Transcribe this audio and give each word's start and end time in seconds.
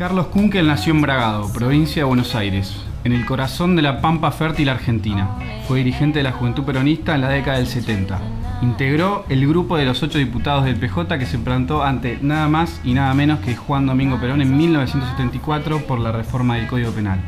Carlos 0.00 0.28
Kunkel 0.28 0.66
nació 0.66 0.94
en 0.94 1.02
Bragado, 1.02 1.52
provincia 1.52 2.00
de 2.00 2.04
Buenos 2.04 2.34
Aires, 2.34 2.74
en 3.04 3.12
el 3.12 3.26
corazón 3.26 3.76
de 3.76 3.82
la 3.82 4.00
pampa 4.00 4.30
fértil 4.30 4.70
argentina. 4.70 5.28
Fue 5.68 5.76
dirigente 5.76 6.20
de 6.20 6.22
la 6.22 6.32
Juventud 6.32 6.64
Peronista 6.64 7.14
en 7.14 7.20
la 7.20 7.28
década 7.28 7.58
del 7.58 7.66
70. 7.66 8.18
Integró 8.62 9.26
el 9.28 9.46
grupo 9.46 9.76
de 9.76 9.84
los 9.84 10.02
ocho 10.02 10.16
diputados 10.16 10.64
del 10.64 10.76
PJ 10.76 11.18
que 11.18 11.26
se 11.26 11.36
plantó 11.36 11.82
ante 11.82 12.18
nada 12.22 12.48
más 12.48 12.80
y 12.82 12.94
nada 12.94 13.12
menos 13.12 13.40
que 13.40 13.54
Juan 13.54 13.84
Domingo 13.84 14.18
Perón 14.18 14.40
en 14.40 14.56
1974 14.56 15.80
por 15.80 16.00
la 16.00 16.12
reforma 16.12 16.56
del 16.56 16.66
Código 16.66 16.92
Penal. 16.92 17.20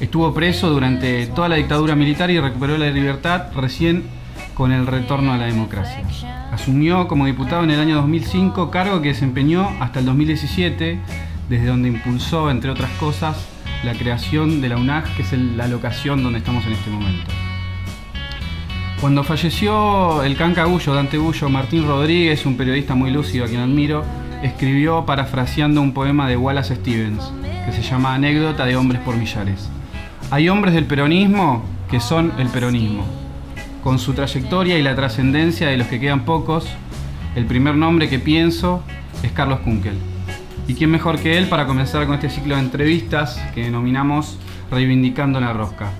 Estuvo 0.00 0.32
preso 0.32 0.70
durante 0.70 1.26
toda 1.26 1.50
la 1.50 1.56
dictadura 1.56 1.94
militar 1.94 2.30
y 2.30 2.40
recuperó 2.40 2.78
la 2.78 2.88
libertad 2.88 3.52
recién 3.54 4.04
con 4.54 4.72
el 4.72 4.86
retorno 4.86 5.34
a 5.34 5.36
la 5.36 5.44
democracia. 5.44 6.02
Asumió 6.52 7.06
como 7.06 7.26
diputado 7.26 7.64
en 7.64 7.70
el 7.70 7.80
año 7.80 7.96
2005, 7.96 8.70
cargo 8.70 9.02
que 9.02 9.08
desempeñó 9.08 9.68
hasta 9.78 10.00
el 10.00 10.06
2017, 10.06 10.98
desde 11.52 11.66
donde 11.66 11.88
impulsó, 11.88 12.50
entre 12.50 12.70
otras 12.70 12.90
cosas, 12.92 13.36
la 13.84 13.92
creación 13.92 14.62
de 14.62 14.70
la 14.70 14.78
UNAG, 14.78 15.04
que 15.16 15.20
es 15.20 15.32
la 15.34 15.68
locación 15.68 16.22
donde 16.22 16.38
estamos 16.38 16.64
en 16.64 16.72
este 16.72 16.88
momento. 16.88 17.30
Cuando 19.02 19.22
falleció 19.22 20.22
el 20.22 20.34
cancagullo 20.34 20.94
Dante 20.94 21.18
Bullo, 21.18 21.50
Martín 21.50 21.86
Rodríguez, 21.86 22.46
un 22.46 22.56
periodista 22.56 22.94
muy 22.94 23.10
lúcido 23.10 23.44
a 23.44 23.48
quien 23.48 23.60
admiro, 23.60 24.02
escribió 24.42 25.04
parafraseando 25.04 25.82
un 25.82 25.92
poema 25.92 26.26
de 26.26 26.38
Wallace 26.38 26.76
Stevens, 26.76 27.30
que 27.66 27.72
se 27.72 27.82
llama 27.82 28.14
Anécdota 28.14 28.64
de 28.64 28.76
hombres 28.76 29.02
por 29.02 29.14
millares. 29.16 29.68
Hay 30.30 30.48
hombres 30.48 30.72
del 30.72 30.86
peronismo 30.86 31.62
que 31.90 32.00
son 32.00 32.32
el 32.38 32.48
peronismo. 32.48 33.04
Con 33.84 33.98
su 33.98 34.14
trayectoria 34.14 34.78
y 34.78 34.82
la 34.82 34.96
trascendencia 34.96 35.68
de 35.68 35.76
los 35.76 35.88
que 35.88 36.00
quedan 36.00 36.24
pocos, 36.24 36.66
el 37.36 37.44
primer 37.44 37.74
nombre 37.74 38.08
que 38.08 38.18
pienso 38.18 38.82
es 39.22 39.32
Carlos 39.32 39.60
Kunkel. 39.60 40.11
¿Y 40.68 40.74
quién 40.74 40.90
mejor 40.90 41.18
que 41.18 41.36
él 41.38 41.48
para 41.48 41.66
comenzar 41.66 42.06
con 42.06 42.14
este 42.14 42.30
ciclo 42.30 42.54
de 42.54 42.60
entrevistas 42.60 43.36
que 43.54 43.64
denominamos 43.64 44.38
Reivindicando 44.70 45.40
la 45.40 45.52
Rosca? 45.52 45.90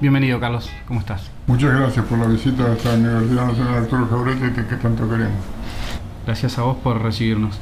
Bienvenido, 0.00 0.38
Carlos. 0.38 0.70
¿Cómo 0.86 1.00
estás? 1.00 1.30
Muchas 1.46 1.74
gracias 1.74 2.04
por 2.04 2.18
la 2.18 2.26
visita 2.26 2.64
a 2.64 2.74
esta 2.74 2.94
Universidad 2.94 3.46
Nacional 3.46 3.74
Arturo 3.74 4.06
Jauretche 4.08 4.52
que, 4.52 4.66
que 4.66 4.76
tanto 4.76 5.08
queremos. 5.08 5.38
Gracias 6.26 6.58
a 6.58 6.62
vos 6.62 6.76
por 6.76 7.02
recibirnos. 7.02 7.58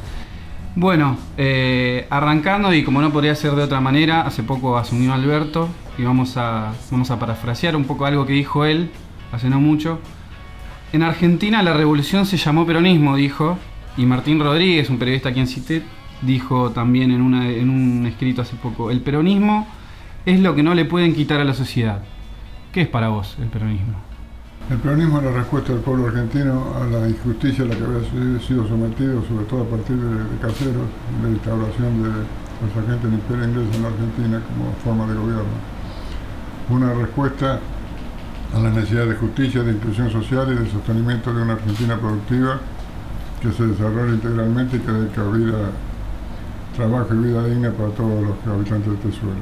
Bueno, 0.74 1.16
eh, 1.38 2.06
arrancando 2.10 2.74
y 2.74 2.84
como 2.84 3.00
no 3.00 3.12
podría 3.12 3.34
ser 3.34 3.52
de 3.52 3.62
otra 3.62 3.80
manera, 3.80 4.22
hace 4.22 4.42
poco 4.42 4.76
asumió 4.76 5.14
Alberto 5.14 5.68
y 5.96 6.02
vamos 6.02 6.36
a, 6.36 6.72
vamos 6.90 7.10
a 7.10 7.18
parafrasear 7.18 7.76
un 7.76 7.84
poco 7.84 8.04
algo 8.04 8.26
que 8.26 8.34
dijo 8.34 8.64
él 8.64 8.90
hace 9.32 9.48
no 9.48 9.60
mucho. 9.60 10.00
En 10.92 11.02
Argentina 11.02 11.62
la 11.62 11.72
revolución 11.72 12.26
se 12.26 12.36
llamó 12.36 12.66
peronismo, 12.66 13.16
dijo, 13.16 13.56
y 13.96 14.04
Martín 14.06 14.40
Rodríguez, 14.40 14.90
un 14.90 14.98
periodista 14.98 15.30
a 15.30 15.32
quien 15.32 15.46
cité, 15.46 15.82
dijo 16.22 16.70
también 16.70 17.10
en, 17.10 17.34
en 17.34 17.70
un 17.70 18.06
escrito 18.06 18.42
hace 18.42 18.56
poco, 18.56 18.90
el 18.90 19.00
peronismo 19.00 19.66
es 20.24 20.40
lo 20.40 20.54
que 20.54 20.62
no 20.62 20.74
le 20.74 20.84
pueden 20.84 21.14
quitar 21.14 21.40
a 21.40 21.44
la 21.44 21.54
sociedad. 21.54 22.02
¿Qué 22.72 22.82
es 22.82 22.88
para 22.88 23.08
vos 23.08 23.36
el 23.40 23.48
peronismo? 23.48 23.94
El 24.68 24.78
peronismo 24.78 25.18
es 25.18 25.24
la 25.24 25.30
respuesta 25.30 25.72
del 25.72 25.80
pueblo 25.80 26.08
argentino 26.08 26.74
a 26.74 26.86
la 26.86 27.08
injusticia 27.08 27.64
a 27.64 27.68
la 27.68 27.76
que 27.76 27.84
había 27.84 28.40
sido 28.40 28.66
sometido, 28.66 29.22
sobre 29.26 29.44
todo 29.46 29.62
a 29.62 29.66
partir 29.66 29.96
de, 29.96 30.38
Caseros, 30.40 30.74
de 30.74 31.22
la 31.22 31.28
instauración 31.28 32.02
de 32.02 32.08
los 32.08 32.76
agentes 32.76 33.02
del 33.02 33.14
imperio 33.14 33.44
inglés 33.44 33.76
en 33.76 33.82
la 33.82 33.88
Argentina 33.88 34.42
como 34.48 34.72
forma 34.84 35.06
de 35.06 35.18
gobierno. 35.18 35.44
Una 36.68 36.92
respuesta 36.94 37.60
a 38.54 38.58
la 38.58 38.70
necesidad 38.70 39.06
de 39.06 39.14
justicia, 39.14 39.62
de 39.62 39.72
inclusión 39.72 40.10
social 40.10 40.52
y 40.52 40.64
de 40.64 40.70
sostenimiento 40.70 41.32
de 41.32 41.42
una 41.42 41.52
Argentina 41.52 41.96
productiva 41.96 42.60
que 43.46 43.52
se 43.52 43.66
desarrolle 43.66 44.14
integralmente 44.14 44.76
y 44.76 44.80
que 44.80 44.90
dé 44.90 45.08
cabida, 45.10 45.70
trabajo 46.74 47.14
y 47.14 47.18
vida 47.18 47.46
digna 47.46 47.70
para 47.70 47.90
todos 47.90 48.24
los 48.24 48.54
habitantes 48.54 48.88
de 48.88 48.94
este 48.94 49.12
suelo. 49.12 49.36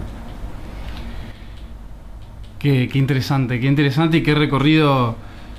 Qué, 2.59 2.91
interesante, 2.95 3.61
qué 3.61 3.67
interesante 3.67 4.19
y 4.19 4.23
qué 4.23 4.35
recorrido, 4.35 5.17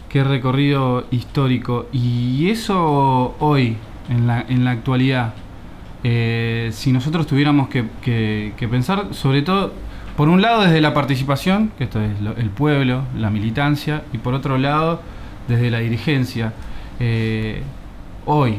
qué 0.09 0.23
recorrido 0.23 1.05
histórico. 1.11 1.87
Y 1.91 2.49
eso 2.49 3.35
hoy, 3.39 3.77
en 4.09 4.27
la, 4.27 4.45
en 4.47 4.63
la 4.63 4.71
actualidad, 4.71 5.33
eh, 6.03 6.69
si 6.71 6.91
nosotros 6.91 7.27
tuviéramos 7.27 7.69
que, 7.69 7.85
que, 8.01 8.67
pensar, 8.67 9.07
sobre 9.11 9.41
todo, 9.41 9.73
por 10.17 10.29
un 10.29 10.41
lado 10.41 10.63
desde 10.63 10.81
la 10.81 10.93
participación, 10.93 11.71
que 11.77 11.85
esto 11.85 12.01
es 12.01 12.11
el 12.37 12.49
pueblo, 12.49 13.03
la 13.17 13.29
militancia, 13.29 14.03
y 14.13 14.17
por 14.17 14.33
otro 14.33 14.57
lado 14.57 15.01
desde 15.47 15.69
la 15.69 15.79
dirigencia. 15.79 16.53
Eh, 16.99 17.61
hoy, 18.25 18.57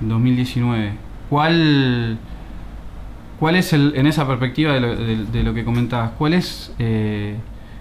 2019, 0.00 0.92
¿cuál, 1.30 2.18
cuál 3.38 3.56
es 3.56 3.72
el, 3.72 3.92
en 3.96 4.06
esa 4.06 4.26
perspectiva 4.26 4.72
de 4.72 4.80
lo, 4.80 4.96
de, 4.96 5.42
lo 5.42 5.54
que 5.54 5.64
comentabas, 5.64 6.12
cuál 6.18 6.34
es... 6.34 6.72
Eh, 6.78 7.36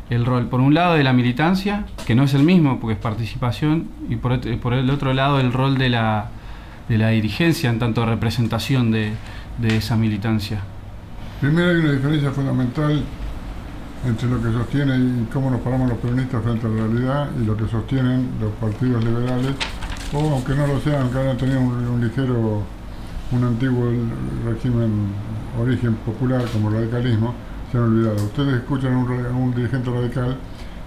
el 0.09 0.25
rol, 0.25 0.47
por 0.47 0.59
un 0.59 0.73
lado, 0.73 0.95
de 0.95 1.03
la 1.03 1.13
militancia, 1.13 1.85
que 2.05 2.15
no 2.15 2.23
es 2.23 2.33
el 2.33 2.43
mismo 2.43 2.79
porque 2.79 2.93
es 2.93 2.99
participación, 2.99 3.87
y 4.09 4.15
por, 4.15 4.39
por 4.59 4.73
el 4.73 4.89
otro 4.89 5.13
lado, 5.13 5.39
el 5.39 5.53
rol 5.53 5.77
de 5.77 5.89
la, 5.89 6.29
de 6.89 6.97
la 6.97 7.09
dirigencia 7.09 7.69
en 7.69 7.79
tanto 7.79 8.05
representación 8.05 8.91
de, 8.91 9.13
de, 9.59 9.77
esa 9.77 9.95
militancia. 9.95 10.59
Primero 11.41 11.69
hay 11.69 11.75
una 11.77 11.91
diferencia 11.93 12.31
fundamental 12.31 13.03
entre 14.05 14.29
lo 14.29 14.41
que 14.41 14.51
sostiene 14.51 14.97
y 14.97 15.27
cómo 15.31 15.49
nos 15.49 15.61
paramos 15.61 15.89
los 15.89 15.97
peronistas 15.97 16.43
frente 16.43 16.67
a 16.67 16.69
la 16.69 16.87
realidad 16.87 17.29
y 17.41 17.45
lo 17.45 17.55
que 17.55 17.67
sostienen 17.67 18.29
los 18.39 18.51
partidos 18.53 19.03
liberales, 19.03 19.55
o 20.13 20.33
aunque 20.33 20.53
no 20.55 20.67
lo 20.67 20.79
sean, 20.79 21.03
aunque 21.03 21.19
hayan 21.19 21.37
tenido 21.37 21.59
un, 21.59 21.99
ligero, 21.99 22.63
un 23.31 23.43
antiguo 23.43 23.91
régimen, 24.45 25.07
origen 25.59 25.95
popular 25.95 26.45
como 26.51 26.69
el 26.69 26.75
radicalismo, 26.75 27.33
se 27.71 27.77
han 27.77 27.85
olvidado. 27.85 28.23
Ustedes 28.23 28.55
escuchan 28.55 28.93
a 28.93 28.97
un, 28.99 29.25
a 29.25 29.29
un, 29.29 29.55
dirigente 29.55 29.89
radical 29.89 30.37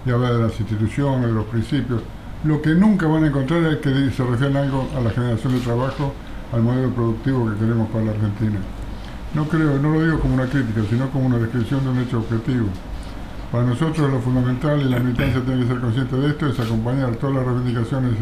y 0.05 0.11
habla 0.11 0.31
de 0.31 0.43
las 0.43 0.59
instituciones, 0.59 1.27
de 1.27 1.33
los 1.33 1.45
principios. 1.45 2.01
Lo 2.45 2.61
que 2.61 2.69
nunca 2.69 3.07
van 3.07 3.25
a 3.25 3.27
encontrar 3.27 3.63
es 3.65 3.77
que 3.77 4.11
se 4.11 4.23
refieren 4.23 4.55
algo 4.55 4.87
a 4.95 5.01
la 5.01 5.09
generación 5.09 5.53
de 5.53 5.59
trabajo, 5.59 6.13
al 6.53 6.61
modelo 6.61 6.89
productivo 6.91 7.49
que 7.51 7.57
queremos 7.57 7.89
para 7.89 8.05
la 8.05 8.11
Argentina. 8.11 8.59
No 9.33 9.45
creo, 9.45 9.77
no 9.79 9.91
lo 9.91 10.03
digo 10.03 10.19
como 10.19 10.35
una 10.35 10.45
crítica, 10.45 10.81
sino 10.89 11.09
como 11.09 11.25
una 11.25 11.37
descripción 11.37 11.83
de 11.83 11.89
un 11.89 11.99
hecho 11.99 12.19
objetivo. 12.19 12.67
Para 13.51 13.63
nosotros 13.63 14.11
lo 14.11 14.19
fundamental, 14.19 14.81
y 14.81 14.89
la 14.89 14.99
militancia 14.99 15.41
tiene 15.41 15.61
que 15.61 15.67
ser 15.67 15.79
consciente 15.79 16.15
de 16.17 16.27
esto, 16.29 16.47
es 16.47 16.59
acompañar 16.59 17.15
todas 17.15 17.35
las 17.37 17.45
reivindicaciones 17.45 18.13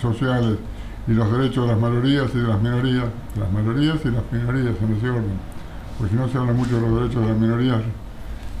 sociales 0.00 0.58
y 1.06 1.12
los 1.12 1.30
derechos 1.32 1.66
de 1.66 1.72
las 1.72 1.80
mayorías 1.80 2.30
y 2.34 2.38
de 2.38 2.48
las 2.48 2.60
minorías, 2.60 3.06
las 3.38 3.52
mayorías 3.52 3.98
y 4.04 4.10
las 4.10 4.24
minorías 4.32 4.74
en 4.82 4.96
ese 4.96 5.10
orden 5.10 5.58
porque 5.98 6.14
no 6.14 6.28
se 6.28 6.38
habla 6.38 6.52
mucho 6.52 6.76
de 6.76 6.82
los 6.82 7.00
derechos 7.00 7.22
de 7.22 7.28
las 7.28 7.38
minorías 7.38 7.82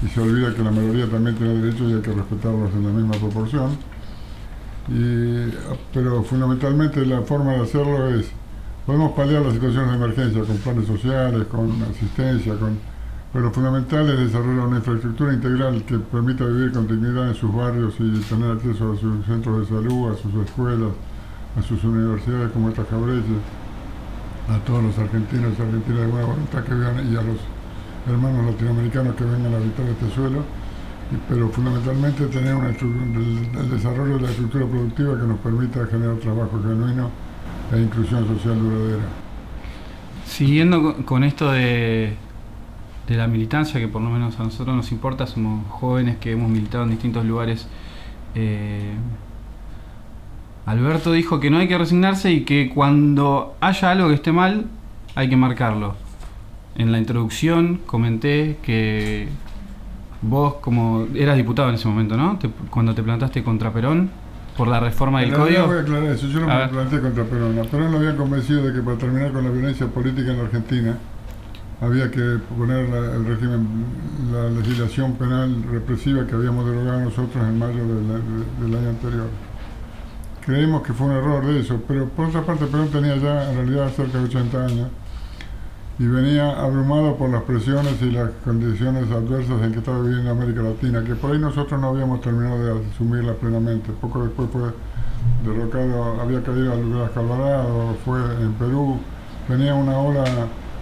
y 0.02 0.08
se 0.08 0.20
olvida 0.20 0.54
que 0.54 0.62
la 0.62 0.70
mayoría 0.70 1.06
también 1.06 1.36
tiene 1.36 1.54
derechos 1.54 1.90
y 1.90 1.94
hay 1.94 2.00
que 2.00 2.12
respetarlos 2.12 2.72
en 2.72 2.84
la 2.84 2.90
misma 2.90 3.14
proporción. 3.14 3.78
Y, 4.88 5.52
pero 5.92 6.22
fundamentalmente 6.22 7.04
la 7.06 7.22
forma 7.22 7.52
de 7.52 7.62
hacerlo 7.62 8.08
es, 8.14 8.26
podemos 8.86 9.12
paliar 9.12 9.42
las 9.42 9.54
situaciones 9.54 9.90
de 9.90 9.96
emergencia 9.96 10.44
con 10.44 10.56
planes 10.56 10.86
sociales, 10.86 11.46
con 11.46 11.70
asistencia, 11.82 12.54
con, 12.58 12.78
pero 13.32 13.50
fundamental 13.52 14.08
es 14.08 14.18
desarrollar 14.18 14.66
una 14.66 14.76
infraestructura 14.78 15.34
integral 15.34 15.82
que 15.84 15.98
permita 15.98 16.44
vivir 16.44 16.72
con 16.72 16.86
dignidad 16.86 17.28
en 17.28 17.34
sus 17.34 17.54
barrios 17.54 17.94
y 17.98 18.20
tener 18.20 18.52
acceso 18.52 18.92
a 18.92 18.96
sus 18.96 19.26
centros 19.26 19.60
de 19.60 19.76
salud, 19.76 20.12
a 20.12 20.16
sus 20.16 20.34
escuelas, 20.46 20.92
a 21.56 21.62
sus 21.62 21.84
universidades 21.84 22.50
como 22.52 22.70
estas 22.70 22.86
Cabreches 22.86 23.24
a 24.48 24.58
todos 24.60 24.82
los 24.82 24.98
argentinos 24.98 25.52
y 25.58 25.62
argentinas 25.62 26.00
de 26.00 26.06
buena 26.06 26.26
voluntad 26.26 26.64
que 26.64 26.74
vengan 26.74 27.12
y 27.12 27.16
a 27.16 27.22
los 27.22 27.36
hermanos 28.08 28.46
latinoamericanos 28.46 29.14
que 29.14 29.24
vengan 29.24 29.52
a 29.52 29.56
habitar 29.58 29.84
este 29.86 30.14
suelo, 30.14 30.42
pero 31.28 31.48
fundamentalmente 31.50 32.26
tener 32.26 32.54
una 32.54 32.68
el, 32.68 33.70
desarrollo 33.70 34.16
de 34.16 34.22
la 34.22 34.30
estructura 34.30 34.66
productiva 34.66 35.20
que 35.20 35.26
nos 35.26 35.38
permita 35.40 35.86
generar 35.86 36.16
trabajo 36.16 36.62
genuino 36.62 37.10
e 37.72 37.78
inclusión 37.78 38.26
social 38.26 38.58
duradera. 38.58 39.02
Siguiendo 40.24 41.04
con 41.04 41.24
esto 41.24 41.52
de, 41.52 42.16
de 43.08 43.16
la 43.16 43.26
militancia, 43.26 43.80
que 43.80 43.88
por 43.88 44.02
lo 44.02 44.10
menos 44.10 44.38
a 44.38 44.44
nosotros 44.44 44.76
nos 44.76 44.92
importa, 44.92 45.26
somos 45.26 45.66
jóvenes 45.70 46.18
que 46.18 46.32
hemos 46.32 46.50
militado 46.50 46.84
en 46.84 46.90
distintos 46.90 47.24
lugares. 47.24 47.66
Eh, 48.34 48.92
Alberto 50.66 51.12
dijo 51.12 51.40
que 51.40 51.50
no 51.50 51.58
hay 51.58 51.68
que 51.68 51.78
resignarse 51.78 52.30
y 52.30 52.42
que 52.42 52.70
cuando 52.74 53.56
haya 53.60 53.90
algo 53.90 54.08
que 54.08 54.14
esté 54.14 54.32
mal, 54.32 54.66
hay 55.14 55.30
que 55.30 55.36
marcarlo. 55.36 55.96
En 56.76 56.92
la 56.92 56.98
introducción 56.98 57.80
comenté 57.86 58.58
que 58.62 59.28
vos, 60.20 60.56
como 60.60 61.06
eras 61.14 61.36
diputado 61.36 61.70
en 61.70 61.76
ese 61.76 61.88
momento, 61.88 62.16
¿no? 62.16 62.38
Te, 62.38 62.50
cuando 62.70 62.94
te 62.94 63.02
plantaste 63.02 63.42
contra 63.42 63.72
Perón 63.72 64.10
por 64.56 64.68
la 64.68 64.80
reforma 64.80 65.20
del 65.20 65.30
la 65.30 65.36
código. 65.38 65.66
voy 65.66 65.78
a 65.78 65.80
aclarar 65.80 66.10
eso. 66.10 66.26
Yo 66.26 66.40
no 66.40 66.46
me 66.46 66.68
planté 66.68 67.00
contra 67.00 67.24
Perón. 67.24 67.58
A 67.58 67.62
Perón 67.62 67.90
lo 67.90 67.98
habían 67.98 68.16
convencido 68.16 68.66
de 68.66 68.74
que 68.74 68.82
para 68.82 68.98
terminar 68.98 69.32
con 69.32 69.44
la 69.44 69.50
violencia 69.50 69.86
política 69.86 70.32
en 70.32 70.36
la 70.36 70.44
Argentina 70.44 70.98
había 71.80 72.10
que 72.10 72.38
poner 72.56 72.88
el 72.88 73.24
régimen, 73.24 73.84
la 74.32 74.50
legislación 74.50 75.14
penal 75.14 75.62
represiva 75.70 76.26
que 76.26 76.34
habíamos 76.34 76.66
derogado 76.66 77.00
nosotros 77.00 77.44
en 77.46 77.58
mayo 77.58 77.86
del, 77.86 78.06
del 78.60 78.78
año 78.78 78.88
anterior 78.90 79.28
creemos 80.48 80.80
que 80.80 80.94
fue 80.94 81.08
un 81.08 81.12
error 81.12 81.44
de 81.44 81.60
eso, 81.60 81.78
pero 81.86 82.08
por 82.08 82.24
otra 82.24 82.40
parte 82.40 82.64
Perón 82.64 82.88
tenía 82.88 83.14
ya 83.16 83.50
en 83.50 83.56
realidad 83.56 83.90
cerca 83.94 84.16
de 84.16 84.24
80 84.24 84.64
años 84.64 84.88
y 85.98 86.06
venía 86.06 86.58
abrumado 86.58 87.16
por 87.16 87.28
las 87.28 87.42
presiones 87.42 88.00
y 88.00 88.12
las 88.12 88.30
condiciones 88.46 89.10
adversas 89.10 89.60
en 89.62 89.72
que 89.72 89.80
estaba 89.80 90.00
viviendo 90.00 90.30
América 90.30 90.62
Latina, 90.62 91.04
que 91.04 91.14
por 91.16 91.32
ahí 91.32 91.38
nosotros 91.38 91.78
no 91.78 91.88
habíamos 91.88 92.22
terminado 92.22 92.64
de 92.64 92.88
asumirla 92.88 93.34
plenamente. 93.34 93.92
Poco 94.00 94.22
después 94.22 94.48
fue 94.50 94.70
derrocado, 95.44 96.18
había 96.18 96.42
caído 96.42 96.72
Alvarado, 96.72 97.20
Alvarado, 97.20 97.96
fue 98.06 98.18
en 98.40 98.52
Perú, 98.54 98.98
venía 99.50 99.74
una 99.74 99.98
ola 99.98 100.24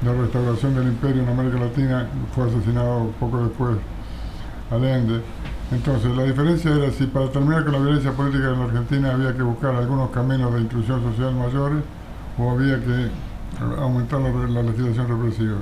de 0.00 0.12
restauración 0.12 0.74
del 0.74 0.88
imperio 0.88 1.22
en 1.22 1.28
América 1.28 1.58
Latina, 1.58 2.08
fue 2.34 2.44
asesinado 2.44 3.10
poco 3.18 3.44
después 3.44 3.76
Allende. 4.70 5.22
Entonces, 5.70 6.16
la 6.16 6.24
diferencia 6.24 6.74
era 6.74 6.90
si 6.90 7.06
para 7.06 7.28
terminar 7.30 7.64
con 7.64 7.72
la 7.72 7.78
violencia 7.78 8.12
política 8.12 8.50
en 8.50 8.58
la 8.58 8.64
Argentina 8.66 9.12
había 9.12 9.34
que 9.34 9.42
buscar 9.42 9.74
algunos 9.74 10.10
caminos 10.10 10.54
de 10.54 10.60
inclusión 10.60 11.02
social 11.02 11.34
mayores 11.34 11.82
o 12.38 12.50
había 12.50 12.78
que 12.78 13.10
aumentar 13.78 14.20
la, 14.20 14.62
legislación 14.62 15.08
represiva. 15.08 15.56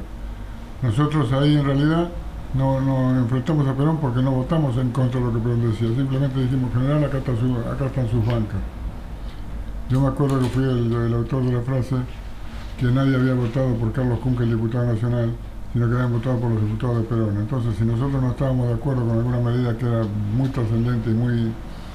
Nosotros 0.82 1.32
ahí 1.32 1.56
en 1.56 1.64
realidad 1.64 2.08
no 2.54 2.80
nos 2.80 3.18
enfrentamos 3.18 3.66
a 3.66 3.74
Perón 3.74 3.98
porque 3.98 4.20
no 4.20 4.32
votamos 4.32 4.76
en 4.76 4.90
contra 4.90 5.20
de 5.20 5.26
lo 5.26 5.32
que 5.32 5.38
Perón 5.38 5.70
decía, 5.70 5.88
simplemente 5.88 6.40
dijimos, 6.40 6.72
general, 6.72 7.04
acá, 7.04 7.18
acá 7.18 7.86
están 7.86 8.08
sus 8.10 8.24
bancas. 8.26 8.60
Yo 9.88 10.00
me 10.00 10.08
acuerdo 10.08 10.38
que 10.40 10.46
fui 10.46 10.64
el, 10.64 11.14
autor 11.14 11.44
de 11.44 11.52
la 11.52 11.60
frase 11.60 11.96
que 12.78 12.86
nadie 12.86 13.16
había 13.16 13.34
votado 13.34 13.74
por 13.74 13.92
Carlos 13.92 14.18
Cunca, 14.20 14.44
el 14.44 14.50
diputado 14.50 14.92
nacional, 14.92 15.32
sino 15.72 15.88
que 15.88 15.94
habían 15.94 16.12
votado 16.12 16.38
por 16.38 16.50
los 16.50 16.60
diputados 16.62 16.98
de 16.98 17.02
Perón. 17.04 17.36
Entonces, 17.36 17.74
si 17.76 17.84
nosotros 17.84 18.22
no 18.22 18.30
estábamos 18.30 18.68
de 18.68 18.74
acuerdo 18.74 19.06
con 19.06 19.18
alguna 19.18 19.40
medida 19.40 19.76
que 19.76 19.86
era 19.86 20.02
muy 20.36 20.48
trascendente 20.48 21.10
y 21.10 21.14
muy 21.14 21.52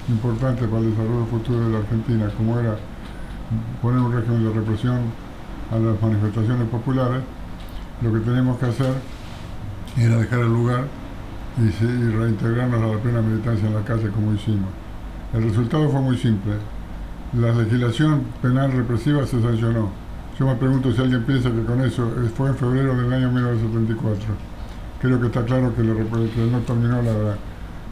importante 0.10 0.68
para 0.68 0.80
el 0.80 0.92
desarrollo 0.92 1.26
futuro 1.26 1.66
de 1.66 1.72
la 1.72 1.80
Argentina, 1.80 2.30
como 2.38 2.60
era 2.60 2.78
poner 3.82 4.00
un 4.00 4.14
régimen 4.14 4.44
de 4.44 4.54
represión 4.54 5.00
a 5.72 5.78
las 5.78 6.02
manifestaciones 6.02 6.68
populares, 6.70 7.22
lo 8.02 8.14
que 8.14 8.20
teníamos 8.20 8.58
que 8.58 8.66
hacer 8.66 8.94
era 9.98 10.18
dejar 10.18 10.40
el 10.40 10.48
lugar 10.48 10.86
y, 11.58 11.70
reintegrarnos 11.70 12.82
a 12.82 12.88
la 12.88 12.98
plena 13.02 13.22
militancia 13.22 13.68
en 13.68 13.74
la 13.74 13.82
calle 13.82 14.10
como 14.10 14.34
hicimos. 14.34 14.70
El 15.34 15.44
resultado 15.44 15.90
fue 15.90 16.02
muy 16.02 16.18
simple. 16.18 16.54
La 17.34 17.52
legislación 17.52 18.24
penal 18.42 18.72
represiva 18.72 19.26
se 19.26 19.42
sancionó. 19.42 19.90
Yo 20.40 20.46
me 20.46 20.56
pregunto 20.56 20.94
si 20.94 21.02
alguien 21.02 21.26
piensa 21.26 21.52
que 21.52 21.66
con 21.66 21.82
eso 21.82 22.10
fue 22.34 22.48
en 22.48 22.56
febrero 22.56 22.96
del 22.96 23.12
año 23.12 23.30
1974. 23.30 24.26
Creo 25.02 25.20
que 25.20 25.28
está 25.28 25.44
claro 25.44 25.76
que, 25.76 25.84
no 25.84 26.60
terminó 26.60 27.02
la, 27.02 27.36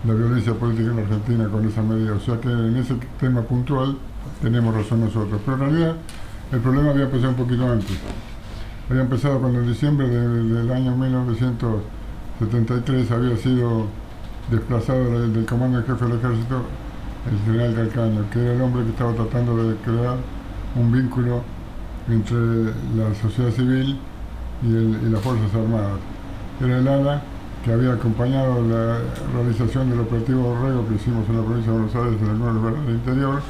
la 0.05 0.13
violencia 0.13 0.53
política 0.53 0.91
en 0.91 0.95
la 0.95 1.01
Argentina 1.01 1.49
con 1.49 1.67
esa 1.67 1.81
medida. 1.81 2.13
O 2.13 2.21
sea 2.21 2.39
que 2.39 2.47
en 2.47 2.77
ese 2.77 2.95
tema 3.19 3.41
puntual 3.41 3.97
tenemos 4.41 4.73
razón 4.73 5.01
nosotros. 5.01 5.41
Pero 5.43 5.57
en 5.57 5.59
realidad 5.59 5.97
el 6.53 6.61
problema 6.61 6.91
había 6.91 7.03
empezado 7.03 7.31
un 7.31 7.35
poquito 7.35 7.69
antes. 7.69 7.97
Había 8.89 9.01
empezado 9.01 9.41
cuando 9.41 9.59
en 9.59 9.67
diciembre 9.67 10.07
del 10.07 10.71
año 10.71 10.95
1973 10.95 13.11
había 13.11 13.35
sido 13.35 13.87
desplazado 14.49 15.19
del, 15.19 15.45
comando 15.45 15.79
en 15.79 15.85
jefe 15.85 16.05
del 16.05 16.17
ejército 16.17 16.61
el 17.29 17.39
general 17.45 17.75
Calcaño, 17.75 18.23
que 18.31 18.39
era 18.39 18.53
el 18.53 18.61
hombre 18.61 18.85
que 18.85 18.91
estaba 18.91 19.11
tratando 19.11 19.69
de 19.69 19.75
crear 19.83 20.15
un 20.77 20.93
vínculo 20.93 21.56
entre 22.09 22.65
la 22.95 23.13
sociedad 23.21 23.51
civil 23.51 23.97
y, 24.63 25.09
las 25.09 25.21
Fuerzas 25.21 25.53
Armadas. 25.53 25.99
Era 26.61 26.77
el 26.77 26.87
ALA 26.87 27.21
que 27.63 27.73
había 27.73 27.93
acompañado 27.93 28.61
la 28.67 28.99
realización 29.33 29.89
del 29.89 29.99
operativo 29.99 30.41
Borrego 30.41 30.87
que 30.87 30.95
hicimos 30.95 31.27
en 31.29 31.37
la 31.37 31.43
provincia 31.43 31.71
de 31.71 31.77
Buenos 31.77 31.95
Aires 31.95 32.21
en 32.21 32.29
el 32.29 32.37
lugar 32.37 32.73
del 32.85 32.95
interior 32.95 33.41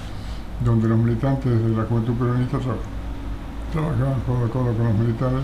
donde 0.64 0.88
los 0.88 0.98
militantes 0.98 1.52
de 1.52 1.70
la 1.70 1.84
juventud 1.84 2.14
peronista 2.16 2.58
trabajaban 3.72 4.22
codo 4.22 4.46
a 4.46 4.50
codo 4.50 4.74
con 4.74 4.88
los 4.88 4.96
militares 4.96 5.44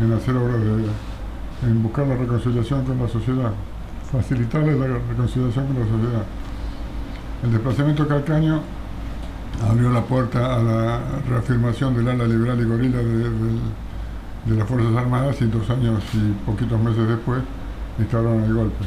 en 0.00 0.12
hacer 0.12 0.36
obras 0.36 0.60
de, 0.60 1.68
en 1.68 1.82
buscar 1.82 2.06
la 2.06 2.16
reconciliación 2.16 2.84
con 2.84 2.98
la 2.98 3.08
sociedad, 3.08 3.52
facilitarles 4.12 4.78
la 4.78 4.86
reconciliación 4.86 5.66
con 5.66 5.80
la 5.80 5.86
sociedad. 5.86 6.24
El 7.42 7.52
desplazamiento 7.52 8.06
calcaño 8.06 8.60
abrió 9.66 9.90
la 9.90 10.02
puerta 10.02 10.56
a 10.56 10.62
la 10.62 11.00
reafirmación 11.28 11.94
del 11.96 12.08
ala 12.08 12.26
liberal 12.26 12.60
y 12.60 12.64
gorila 12.64 12.98
de, 12.98 13.30
de 14.46 14.56
las 14.56 14.68
Fuerzas 14.68 14.96
Armadas 14.96 15.40
y 15.40 15.46
dos 15.46 15.68
años 15.70 16.02
y 16.14 16.46
poquitos 16.46 16.80
meses 16.80 17.08
después 17.08 17.40
instauraron 17.98 18.44
el 18.44 18.54
golpe. 18.54 18.84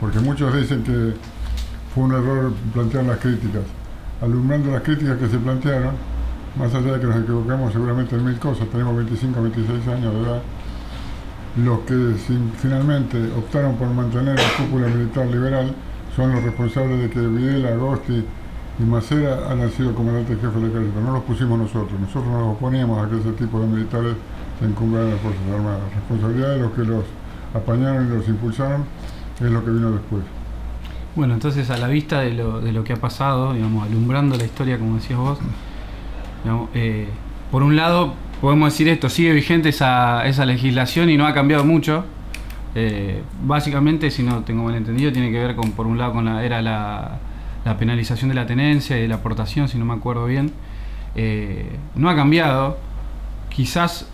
Porque 0.00 0.18
muchos 0.20 0.54
dicen 0.54 0.82
que 0.82 1.14
fue 1.94 2.04
un 2.04 2.12
error 2.12 2.52
plantear 2.72 3.04
las 3.04 3.18
críticas 3.18 3.64
alumbrando 4.20 4.70
las 4.70 4.82
críticas 4.82 5.18
que 5.18 5.28
se 5.28 5.38
plantearon, 5.38 5.94
más 6.58 6.74
allá 6.74 6.92
de 6.92 7.00
que 7.00 7.06
nos 7.06 7.16
equivocamos 7.22 7.72
seguramente 7.72 8.16
en 8.16 8.24
mil 8.24 8.38
cosas, 8.38 8.68
tenemos 8.68 8.96
25, 8.96 9.42
26 9.42 9.88
años 9.88 10.14
de 10.14 10.20
edad, 10.20 10.42
los 11.64 11.80
que 11.80 12.14
finalmente 12.58 13.18
optaron 13.36 13.76
por 13.76 13.88
mantener 13.88 14.36
la 14.36 14.56
cúpula 14.56 14.86
militar 14.86 15.26
liberal 15.26 15.74
son 16.14 16.32
los 16.32 16.44
responsables 16.44 17.00
de 17.00 17.10
que 17.10 17.20
Videla, 17.20 17.70
Agosti 17.70 18.24
y 18.80 18.84
Macera 18.84 19.50
han 19.50 19.70
sido 19.72 19.94
comandantes 19.94 20.40
jefes 20.40 20.54
del 20.54 20.70
ejército. 20.70 21.00
No 21.00 21.12
los 21.12 21.22
pusimos 21.24 21.58
nosotros, 21.58 22.00
nosotros 22.00 22.26
nos 22.26 22.56
oponíamos 22.56 23.04
a 23.04 23.10
que 23.10 23.18
ese 23.18 23.32
tipo 23.32 23.60
de 23.60 23.66
militares 23.66 24.14
se 24.58 24.64
encumbraran 24.64 25.08
en 25.08 25.14
las 25.14 25.22
Fuerzas 25.22 25.42
Armadas. 25.54 25.80
La 25.80 25.94
responsabilidad 25.96 26.50
de 26.50 26.58
los 26.60 26.72
que 26.72 26.82
los 26.82 27.04
apañaron 27.54 28.06
y 28.06 28.16
los 28.16 28.28
impulsaron 28.28 28.84
es 29.38 29.50
lo 29.50 29.64
que 29.64 29.70
vino 29.70 29.90
después. 29.90 30.22
Bueno, 31.14 31.34
entonces 31.34 31.68
a 31.70 31.76
la 31.76 31.88
vista 31.88 32.20
de 32.20 32.32
lo, 32.32 32.60
de 32.60 32.72
lo 32.72 32.84
que 32.84 32.94
ha 32.94 32.96
pasado, 32.96 33.52
digamos, 33.52 33.86
alumbrando 33.86 34.36
la 34.36 34.44
historia 34.44 34.78
como 34.78 34.94
decías 34.94 35.18
vos, 35.18 35.38
eh, 36.74 37.08
por 37.50 37.62
un 37.62 37.76
lado 37.76 38.14
podemos 38.40 38.72
decir 38.72 38.88
esto, 38.88 39.10
sigue 39.10 39.32
vigente 39.32 39.68
esa, 39.68 40.24
esa 40.26 40.46
legislación 40.46 41.10
y 41.10 41.18
no 41.18 41.26
ha 41.26 41.34
cambiado 41.34 41.64
mucho. 41.64 42.04
Eh, 42.74 43.22
básicamente, 43.44 44.10
si 44.10 44.22
no 44.22 44.42
tengo 44.44 44.62
mal 44.62 44.76
entendido, 44.76 45.12
tiene 45.12 45.30
que 45.30 45.38
ver 45.38 45.56
con, 45.56 45.72
por 45.72 45.86
un 45.86 45.98
lado, 45.98 46.12
con 46.12 46.24
la, 46.24 46.44
era 46.44 46.62
la, 46.62 47.18
penalización 47.78 48.28
de 48.28 48.34
la 48.34 48.46
tenencia 48.46 48.98
y 48.98 49.02
de 49.02 49.08
la 49.08 49.16
aportación, 49.16 49.68
si 49.68 49.78
no 49.78 49.84
me 49.84 49.94
acuerdo 49.94 50.26
bien. 50.26 50.52
Eh, 51.14 51.70
no 51.94 52.08
ha 52.08 52.16
cambiado. 52.16 52.78
Quizás 53.48 54.08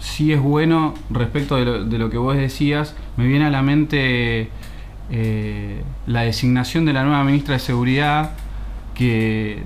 sí 0.00 0.32
es 0.32 0.40
bueno 0.40 0.94
respecto 1.10 1.56
de 1.56 1.64
lo, 1.64 1.84
de 1.84 1.98
lo 1.98 2.10
que 2.10 2.18
vos 2.18 2.36
decías. 2.36 2.96
Me 3.16 3.26
viene 3.26 3.46
a 3.46 3.50
la 3.50 3.62
mente 3.62 4.50
eh, 5.10 5.82
la 6.06 6.22
designación 6.22 6.86
de 6.86 6.94
la 6.94 7.04
nueva 7.04 7.22
ministra 7.24 7.54
de 7.54 7.60
Seguridad 7.60 8.30
que 8.94 9.62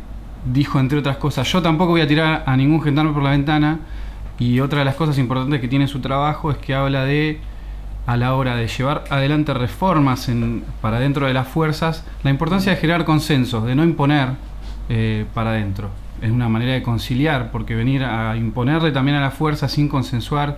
dijo, 0.52 0.80
entre 0.80 0.98
otras 0.98 1.16
cosas, 1.18 1.50
yo 1.50 1.62
tampoco 1.62 1.92
voy 1.92 2.00
a 2.00 2.08
tirar 2.08 2.42
a 2.44 2.56
ningún 2.56 2.82
gendarme 2.82 3.12
por 3.12 3.22
la 3.22 3.30
ventana 3.30 3.78
y 4.38 4.58
otra 4.60 4.80
de 4.80 4.84
las 4.84 4.96
cosas 4.96 5.16
importantes 5.18 5.60
que 5.60 5.68
tiene 5.68 5.86
su 5.86 6.00
trabajo 6.00 6.50
es 6.50 6.58
que 6.58 6.74
habla 6.74 7.04
de, 7.04 7.40
a 8.08 8.16
la 8.16 8.34
hora 8.34 8.56
de 8.56 8.66
llevar 8.68 9.04
adelante 9.10 9.52
reformas 9.52 10.30
para 10.80 10.98
dentro 10.98 11.26
de 11.26 11.34
las 11.34 11.46
fuerzas, 11.46 12.06
la 12.22 12.30
importancia 12.30 12.72
de 12.72 12.78
generar 12.78 13.04
consensos, 13.04 13.66
de 13.66 13.74
no 13.74 13.84
imponer 13.84 14.30
eh, 14.88 15.26
para 15.34 15.50
adentro. 15.50 15.90
Es 16.22 16.30
una 16.30 16.48
manera 16.48 16.72
de 16.72 16.82
conciliar, 16.82 17.50
porque 17.50 17.74
venir 17.74 18.02
a 18.04 18.34
imponerle 18.34 18.92
también 18.92 19.18
a 19.18 19.20
la 19.20 19.30
fuerza 19.30 19.68
sin 19.68 19.90
consensuar, 19.90 20.56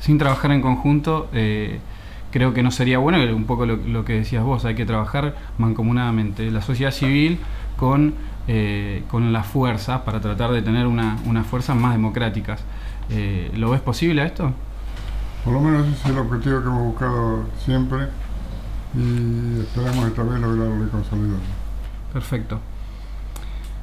sin 0.00 0.18
trabajar 0.18 0.50
en 0.50 0.62
conjunto, 0.62 1.28
eh, 1.32 1.78
creo 2.32 2.52
que 2.54 2.64
no 2.64 2.72
sería 2.72 2.98
bueno, 2.98 3.18
un 3.36 3.44
poco 3.44 3.66
lo, 3.66 4.04
que 4.04 4.14
decías 4.14 4.42
vos, 4.42 4.64
hay 4.64 4.74
que 4.74 4.84
trabajar 4.84 5.36
mancomunadamente, 5.58 6.50
la 6.50 6.60
sociedad 6.60 6.90
civil 6.90 7.38
con, 7.76 8.14
eh, 8.48 9.04
con 9.08 9.32
las 9.32 9.46
fuerzas 9.46 10.00
para 10.00 10.20
tratar 10.20 10.50
de 10.50 10.60
tener 10.60 10.88
una, 10.88 11.18
unas 11.24 11.46
fuerzas 11.46 11.76
más 11.76 11.92
democráticas. 11.92 12.64
Eh, 13.10 13.52
¿Lo 13.54 13.70
ves 13.70 13.80
posible 13.80 14.24
esto? 14.24 14.52
Por 15.44 15.54
lo 15.54 15.60
menos 15.60 15.86
ese 15.86 15.96
es 15.96 16.06
el 16.06 16.18
objetivo 16.18 16.60
que 16.60 16.66
hemos 16.66 16.82
buscado 16.82 17.44
siempre 17.64 18.08
y 18.94 19.60
esperamos 19.60 20.06
esta 20.06 20.22
vez 20.22 20.40
lograrlo 20.40 20.84
y 20.84 20.88
consolidarlo. 20.88 21.38
Perfecto. 22.12 22.60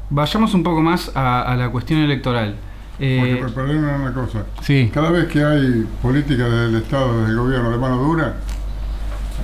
Vayamos 0.10 0.54
un 0.54 0.64
poco 0.64 0.82
más 0.82 1.12
a 1.16 1.56
la 1.58 1.70
cuestión 1.70 2.02
electoral. 2.02 2.56
Eh, 3.00 3.38
Porque 3.40 3.54
para 3.54 3.72
una 3.72 4.12
cosa, 4.12 4.44
cada 4.92 5.12
vez 5.12 5.28
que 5.28 5.44
hay 5.44 5.88
política 6.02 6.50
del 6.50 6.76
Estado, 6.76 7.26
del 7.28 7.36
gobierno 7.38 7.70
de 7.70 7.78
mano 7.78 7.98
dura, 7.98 8.38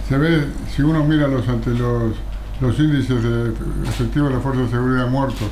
se 0.10 0.18
ve, 0.18 0.48
si 0.76 0.82
uno 0.82 1.04
mira 1.04 1.28
los 1.28 1.48
ante 1.48 1.70
los, 1.70 2.14
los 2.60 2.80
índices 2.80 3.22
de 3.22 3.54
efectivos 3.88 4.30
de 4.30 4.36
la 4.36 4.42
Fuerza 4.42 4.62
de 4.62 4.70
Seguridad 4.70 5.08
muertos 5.08 5.50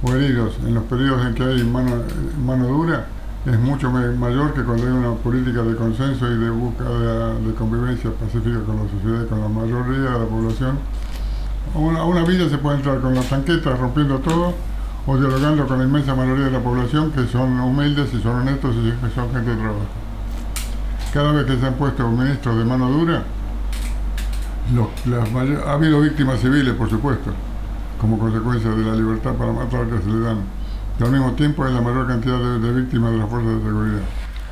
o 0.00 0.14
heridos 0.14 0.58
en 0.64 0.74
los 0.74 0.84
periodos 0.84 1.26
en 1.26 1.34
que 1.34 1.42
hay 1.42 1.64
mano, 1.64 2.02
mano 2.40 2.68
dura, 2.68 3.06
es 3.52 3.58
mucho 3.60 3.90
mayor 3.90 4.52
que 4.52 4.62
cuando 4.62 4.86
hay 4.86 4.92
una 4.92 5.14
política 5.14 5.62
de 5.62 5.74
consenso 5.74 6.30
y 6.30 6.36
de 6.36 6.50
búsqueda 6.50 7.34
de, 7.34 7.54
convivencia 7.54 8.10
pacífica 8.10 8.60
con 8.64 8.76
la 8.76 8.90
sociedad 8.90 9.26
con 9.26 9.40
la 9.40 9.48
mayoría 9.48 10.10
de 10.10 10.18
la 10.18 10.26
población. 10.26 10.78
A 11.74 11.78
una, 11.78 12.00
a 12.00 12.04
una 12.04 12.24
vida 12.24 12.48
se 12.48 12.58
puede 12.58 12.76
entrar 12.76 13.00
con 13.00 13.14
las 13.14 13.28
tanquetas 13.28 13.78
rompiendo 13.78 14.18
todo 14.18 14.54
o 15.06 15.16
dialogando 15.16 15.66
con 15.66 15.78
la 15.78 15.84
inmensa 15.84 16.14
mayoría 16.14 16.46
de 16.46 16.50
la 16.50 16.60
población 16.60 17.10
que 17.10 17.26
son 17.26 17.58
humildes 17.58 18.12
y 18.12 18.20
son 18.20 18.42
honestos 18.42 18.74
y 18.76 19.14
son 19.14 19.32
gente 19.32 19.50
de 19.50 19.56
trabajo. 19.56 19.86
Cada 21.14 21.32
vez 21.32 21.46
que 21.46 21.58
se 21.58 21.66
han 21.66 21.74
puesto 21.74 22.06
ministros 22.10 22.58
de 22.58 22.64
mano 22.64 22.90
dura, 22.90 23.22
ha 25.66 25.72
habido 25.72 26.00
víctimas 26.02 26.40
civiles, 26.40 26.74
por 26.74 26.90
supuesto, 26.90 27.30
como 27.98 28.18
consecuencia 28.18 28.70
de 28.70 28.84
la 28.84 28.94
libertad 28.94 29.32
para 29.32 29.52
matar 29.52 29.86
que 29.86 30.02
se 30.02 30.10
le 30.10 30.20
dan. 30.20 30.57
Y 30.98 31.04
al 31.04 31.10
mismo 31.12 31.32
tiempo 31.32 31.64
hay 31.64 31.72
la 31.74 31.80
mayor 31.80 32.06
cantidad 32.08 32.38
de, 32.38 32.58
de 32.58 32.80
víctimas 32.80 33.12
de 33.12 33.18
las 33.18 33.28
fuerzas 33.28 33.54
de 33.56 33.62
seguridad. 33.62 34.02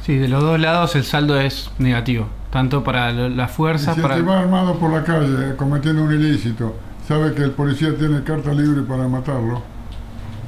Sí, 0.03 0.17
de 0.17 0.29
los 0.29 0.43
dos 0.43 0.61
lados 0.61 0.95
el 0.95 1.05
saldo 1.05 1.39
es 1.41 1.71
negativo, 1.79 2.29
tanto 2.51 2.85
para 2.85 3.11
las 3.13 3.51
fuerzas, 3.51 3.97
si 3.97 4.01
para... 4.01 4.23
va 4.23 4.39
armado 4.41 4.79
por 4.79 4.93
la 4.93 5.03
calle 5.03 5.51
eh, 5.51 5.57
cometiendo 5.57 6.05
un 6.05 6.13
ilícito, 6.13 6.77
sabe 7.09 7.35
que 7.35 7.43
el 7.43 7.51
policía 7.51 7.97
tiene 7.99 8.23
carta 8.23 8.53
libre 8.53 8.83
para 8.83 9.09
matarlo, 9.09 9.63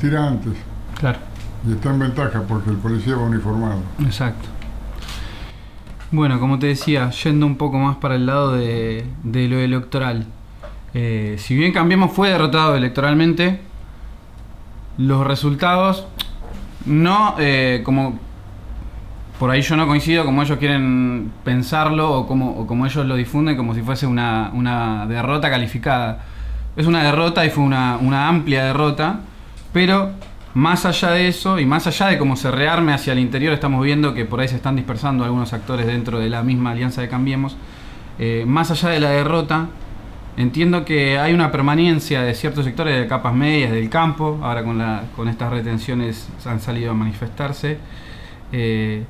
tira 0.00 0.28
antes. 0.28 0.52
Claro, 0.94 1.18
Y 1.64 1.72
está 1.72 1.90
en 1.90 1.98
ventaja 1.98 2.42
porque 2.46 2.70
el 2.70 2.76
policía 2.76 3.16
va 3.16 3.22
uniformado. 3.24 3.82
exacto. 3.98 4.48
Bueno, 6.10 6.40
como 6.40 6.58
te 6.58 6.68
decía, 6.68 7.10
yendo 7.10 7.44
un 7.44 7.56
poco 7.58 7.78
más 7.78 7.96
para 7.96 8.14
el 8.14 8.26
lado 8.26 8.52
de, 8.52 9.04
de 9.24 9.48
lo 9.48 9.58
electoral. 9.58 10.26
eh, 10.94 11.36
si 11.38 11.54
bien 11.56 11.72
Cambiemos 11.72 12.12
fue 12.12 12.30
derrotado 12.30 12.76
electoralmente, 12.76 13.60
los 14.98 15.26
resultados 15.26 16.06
no 16.84 17.36
eh, 17.38 17.82
como 17.84 18.18
por 19.38 19.50
ahí 19.50 19.62
yo 19.62 19.76
no 19.76 19.86
coincido 19.86 20.24
como 20.24 20.42
ellos 20.42 20.58
quieren 20.58 21.30
pensarlo 21.44 22.12
o 22.12 22.26
como, 22.26 22.66
como 22.66 22.86
ellos 22.86 23.06
lo 23.06 23.14
difunden 23.14 23.56
como 23.56 23.74
si 23.74 23.82
fuese 23.82 24.06
una, 24.06 24.50
una 24.52 25.06
derrota 25.06 25.48
calificada. 25.48 26.24
Es 26.76 26.86
una 26.86 27.04
derrota 27.04 27.44
y 27.46 27.50
fue 27.50 27.62
una, 27.62 27.98
una 28.00 28.28
amplia 28.28 28.64
derrota, 28.64 29.20
pero 29.72 30.10
más 30.54 30.86
allá 30.86 31.10
de 31.10 31.28
eso 31.28 31.60
y 31.60 31.66
más 31.66 31.86
allá 31.86 32.06
de 32.06 32.18
cómo 32.18 32.34
se 32.34 32.50
rearme 32.50 32.92
hacia 32.92 33.12
el 33.12 33.20
interior, 33.20 33.52
estamos 33.52 33.84
viendo 33.84 34.12
que 34.12 34.24
por 34.24 34.40
ahí 34.40 34.48
se 34.48 34.56
están 34.56 34.74
dispersando 34.74 35.24
algunos 35.24 35.52
actores 35.52 35.86
dentro 35.86 36.18
de 36.18 36.28
la 36.28 36.42
misma 36.42 36.72
alianza 36.72 37.00
de 37.00 37.08
Cambiemos. 37.08 37.56
Eh, 38.18 38.44
más 38.46 38.72
allá 38.72 38.88
de 38.88 38.98
la 38.98 39.10
derrota, 39.10 39.68
entiendo 40.38 40.86
que 40.86 41.18
hay 41.18 41.34
una 41.34 41.52
permanencia 41.52 42.22
de 42.22 42.32
ciertos 42.32 42.64
sectores 42.64 42.98
de 42.98 43.06
capas 43.06 43.34
medias 43.34 43.70
del 43.70 43.90
campo, 43.90 44.38
ahora 44.42 44.64
con, 44.64 44.78
la, 44.78 45.02
con 45.14 45.28
estas 45.28 45.50
retenciones 45.50 46.28
han 46.46 46.60
salido 46.60 46.92
a 46.92 46.94
manifestarse. 46.94 47.76
Eh, 48.52 49.04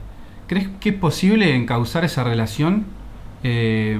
¿Crees 0.48 0.68
que 0.80 0.88
es 0.88 0.94
posible 0.96 1.54
encauzar 1.54 2.04
esa 2.04 2.24
relación? 2.24 2.86
Eh, 3.44 3.96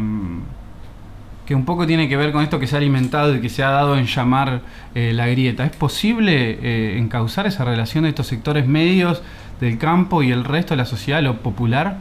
que 1.49 1.55
un 1.55 1.65
poco 1.65 1.87
tiene 1.87 2.11
que 2.11 2.17
ver 2.19 2.31
con 2.31 2.43
esto 2.43 2.59
que 2.59 2.67
se 2.67 2.77
ha 2.77 2.79
alimentado 2.79 3.35
y 3.35 3.41
que 3.41 3.49
se 3.49 3.63
ha 3.63 3.71
dado 3.71 3.97
en 3.97 4.05
llamar 4.05 4.61
eh, 4.95 5.15
la 5.15 5.29
grieta. 5.29 5.65
¿Es 5.65 5.75
posible 5.75 6.59
eh, 6.61 6.99
encauzar 6.99 7.47
esa 7.47 7.65
relación 7.65 8.05
de 8.05 8.11
estos 8.11 8.27
sectores 8.27 8.67
medios 8.67 9.23
del 9.59 9.79
campo 9.79 10.23
y 10.23 10.31
el 10.31 10.45
resto 10.45 10.75
de 10.75 10.77
la 10.77 10.85
sociedad, 10.85 11.23
lo 11.23 11.39
popular? 11.39 11.97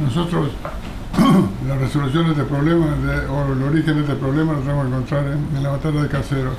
Nosotros 0.00 0.50
la 1.68 1.76
resolución 1.76 2.36
de 2.36 2.44
problema, 2.44 2.86
de- 2.96 3.26
o 3.26 3.52
el 3.52 3.62
origen 3.62 3.96
de 3.96 4.00
este 4.02 4.14
problema, 4.14 4.52
lo 4.52 4.60
tenemos 4.60 4.86
que 4.86 4.92
encontrar 4.92 5.26
en, 5.26 5.62
la 5.62 5.70
batalla 5.70 6.02
de 6.02 6.08
Caseros, 6.08 6.54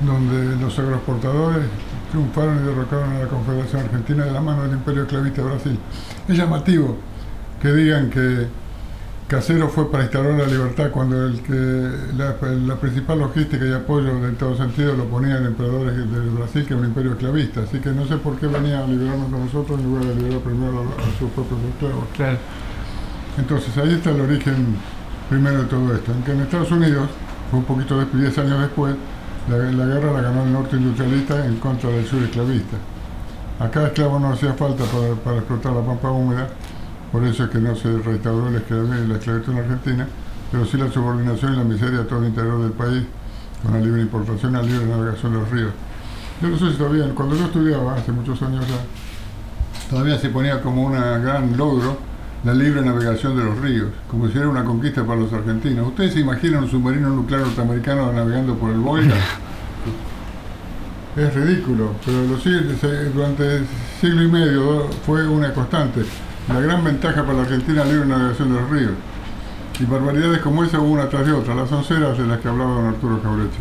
donde 0.00 0.56
los 0.56 0.78
agroexportadores 0.78 1.66
triunfaron 2.10 2.58
y 2.62 2.66
derrocaron 2.66 3.12
a 3.12 3.18
la 3.20 3.26
Confederación 3.28 3.82
Argentina 3.82 4.24
de 4.24 4.32
la 4.32 4.40
mano 4.40 4.62
del 4.62 4.72
Imperio 4.72 5.02
Esclavista 5.02 5.42
de 5.42 5.48
Brasil. 5.48 5.78
Es 6.28 6.36
llamativo 6.36 6.96
que 7.60 7.72
digan 7.72 8.10
que 8.10 8.46
Casero 9.28 9.68
fue 9.68 9.90
para 9.90 10.04
instaurar 10.04 10.34
la 10.34 10.46
libertad 10.46 10.90
cuando 10.92 11.26
el 11.26 11.40
que 11.40 11.90
la, 12.16 12.76
principal 12.76 13.18
logística 13.18 13.64
y 13.66 13.72
apoyo 13.72 14.10
en 14.24 14.36
todo 14.36 14.56
sentido 14.56 14.94
lo 14.94 15.06
ponía 15.06 15.38
el 15.38 15.46
emperador 15.46 15.92
de 15.92 16.30
Brasil, 16.30 16.64
que 16.64 16.74
era 16.74 16.82
un 16.82 16.88
imperio 16.88 17.12
esclavista. 17.12 17.62
Así 17.62 17.80
que 17.80 17.90
no 17.90 18.06
sé 18.06 18.18
por 18.18 18.38
qué 18.38 18.46
venía 18.46 18.84
a 18.84 18.86
liberarnos 18.86 19.32
a 19.32 19.44
nosotros 19.44 19.80
en 19.80 19.86
lugar 19.86 20.04
de 20.04 20.14
liberar 20.14 20.38
primero 20.40 20.82
a, 20.82 21.18
sus 21.18 21.30
propios 21.30 21.58
esclavos. 21.74 22.04
Entonces 23.38 23.76
ahí 23.76 23.92
está 23.94 24.10
el 24.10 24.20
origen 24.20 24.76
primero 25.28 25.62
de 25.62 25.64
todo 25.64 25.94
esto. 25.94 26.12
En 26.12 26.30
en 26.30 26.40
Estados 26.42 26.70
Unidos, 26.70 27.08
fue 27.50 27.60
un 27.60 27.64
poquito 27.64 27.98
de 27.98 28.06
10 28.06 28.38
años 28.38 28.60
después, 28.60 28.94
la, 29.48 29.56
guerra 29.58 30.12
la 30.12 30.22
ganó 30.22 30.42
el 30.42 30.52
norte 30.52 30.76
industrialista 30.76 31.44
en 31.46 31.56
contra 31.56 31.90
del 31.90 32.06
sur 32.06 32.22
esclavista. 32.22 32.76
Acá 33.60 33.86
esclavos 33.86 34.20
no 34.20 34.32
hacía 34.32 34.54
falta 34.54 34.84
para, 34.84 35.14
para 35.14 35.36
explotar 35.38 35.72
la 35.72 35.82
pampa 35.82 36.10
húmeda, 36.10 36.48
por 37.12 37.24
eso 37.24 37.44
es 37.44 37.50
que 37.50 37.58
no 37.58 37.76
se 37.76 37.98
restauró 37.98 38.50
la 38.50 38.58
esclavitud, 38.58 39.06
la 39.06 39.14
esclavitud 39.14 39.52
en 39.52 39.58
Argentina, 39.58 40.06
pero 40.50 40.64
sí 40.64 40.76
la 40.76 40.90
subordinación 40.90 41.54
y 41.54 41.56
la 41.56 41.64
miseria 41.64 42.00
a 42.00 42.04
todo 42.04 42.20
el 42.20 42.26
interior 42.26 42.60
del 42.60 42.72
país, 42.72 43.04
con 43.62 43.72
la 43.72 43.80
libre 43.80 44.02
importación 44.02 44.52
la 44.52 44.62
libre 44.62 44.86
navegación 44.86 45.32
de 45.32 45.38
los 45.38 45.50
ríos. 45.50 45.72
Yo 46.42 46.48
no 46.48 46.58
sé 46.58 46.70
si 46.72 46.76
todavía, 46.76 47.06
cuando 47.14 47.36
yo 47.36 47.44
estudiaba, 47.44 47.94
hace 47.94 48.12
muchos 48.12 48.40
años 48.42 48.66
ya, 48.66 49.88
todavía 49.88 50.18
se 50.18 50.28
ponía 50.30 50.60
como 50.60 50.86
un 50.86 50.92
gran 50.92 51.56
logro 51.56 51.96
la 52.44 52.54
libre 52.54 52.82
navegación 52.82 53.36
de 53.36 53.44
los 53.44 53.58
ríos, 53.60 53.88
como 54.08 54.28
si 54.28 54.38
era 54.38 54.48
una 54.48 54.64
conquista 54.64 55.04
para 55.04 55.20
los 55.20 55.32
argentinos. 55.32 55.88
¿Ustedes 55.88 56.12
se 56.14 56.20
imaginan 56.20 56.64
un 56.64 56.70
submarino 56.70 57.08
nuclear 57.10 57.42
norteamericano 57.42 58.12
navegando 58.12 58.54
por 58.54 58.70
el 58.70 58.78
Volga? 58.78 59.14
Es 61.16 61.34
ridículo, 61.34 61.92
pero 62.04 62.38
siglos- 62.38 62.78
se- 62.78 63.06
durante 63.10 63.60
siglo 64.00 64.22
y 64.22 64.28
medio 64.28 64.86
fue 65.06 65.26
una 65.26 65.50
constante. 65.54 66.02
La 66.46 66.60
gran 66.60 66.84
ventaja 66.84 67.22
para 67.22 67.38
la 67.38 67.42
Argentina 67.44 67.80
es 67.82 67.88
la 67.88 67.92
libre 67.94 68.06
navegación 68.08 68.52
de 68.54 68.60
los 68.60 68.70
ríos. 68.70 68.92
Y 69.80 69.84
barbaridades 69.86 70.40
como 70.40 70.62
esa 70.62 70.78
hubo 70.78 70.90
una 70.92 71.08
tras 71.08 71.24
de 71.26 71.32
otra, 71.32 71.54
las 71.54 71.72
onceras 71.72 72.18
de 72.18 72.26
las 72.26 72.38
que 72.40 72.48
hablaba 72.48 72.70
don 72.74 72.86
Arturo 72.86 73.20
Cabreche. 73.22 73.58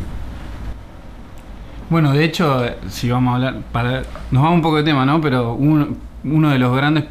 Bueno, 1.89 2.11
de 2.11 2.23
hecho, 2.25 2.61
si 2.89 3.09
vamos 3.09 3.31
a 3.31 3.35
hablar, 3.35 3.61
para, 3.71 4.01
nos 4.31 4.43
vamos 4.43 4.55
un 4.55 4.61
poco 4.61 4.77
de 4.77 4.83
tema, 4.83 5.05
¿no? 5.05 5.21
Pero 5.21 5.53
uno, 5.53 5.87
uno 6.25 6.49
de 6.49 6.59
los 6.59 6.75
grandes, 6.75 7.05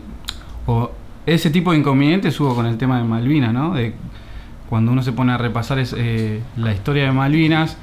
o 0.66 0.90
ese 1.26 1.50
tipo 1.50 1.72
de 1.72 1.78
inconvenientes 1.78 2.38
hubo 2.40 2.54
con 2.54 2.66
el 2.66 2.76
tema 2.78 2.98
de 2.98 3.04
Malvinas, 3.04 3.52
¿no? 3.52 3.74
De 3.74 3.94
cuando 4.68 4.92
uno 4.92 5.02
se 5.02 5.12
pone 5.12 5.32
a 5.32 5.38
repasar 5.38 5.78
es, 5.78 5.94
eh, 5.96 6.40
la 6.56 6.72
historia 6.72 7.04
de 7.04 7.12
Malvinas, 7.12 7.76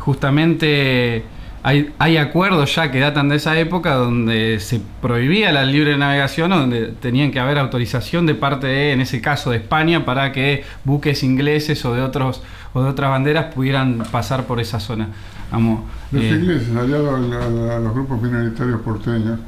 justamente 0.00 1.24
hay, 1.62 1.90
hay 1.98 2.18
acuerdos 2.18 2.74
ya 2.74 2.90
que 2.90 3.00
datan 3.00 3.28
de 3.30 3.36
esa 3.36 3.58
época 3.58 3.94
donde 3.94 4.60
se 4.60 4.80
prohibía 5.00 5.50
la 5.50 5.64
libre 5.64 5.96
navegación, 5.96 6.52
o 6.52 6.58
donde 6.58 6.88
tenían 7.00 7.30
que 7.30 7.40
haber 7.40 7.58
autorización 7.58 8.26
de 8.26 8.34
parte 8.34 8.66
de, 8.66 8.92
en 8.92 9.00
ese 9.00 9.20
caso, 9.22 9.50
de 9.50 9.56
España 9.56 10.04
para 10.04 10.30
que 10.32 10.62
buques 10.84 11.22
ingleses 11.22 11.82
o 11.84 11.94
de 11.94 12.02
otros 12.02 12.42
o 12.74 12.82
de 12.82 12.90
otras 12.90 13.08
banderas 13.10 13.54
pudieran 13.54 13.98
pasar 14.10 14.44
por 14.44 14.60
esa 14.60 14.78
zona. 14.80 15.08
Vamos, 15.50 15.80
Los 16.12 16.22
eh, 16.22 16.30
ingleses, 16.30 16.76
aliados 16.76 17.08
a, 17.32 17.36
a- 17.72 17.76
a 17.76 17.80
los 17.80 17.94
grupos 17.94 18.20
minoritarios 18.20 18.80
porteños, 18.82 19.38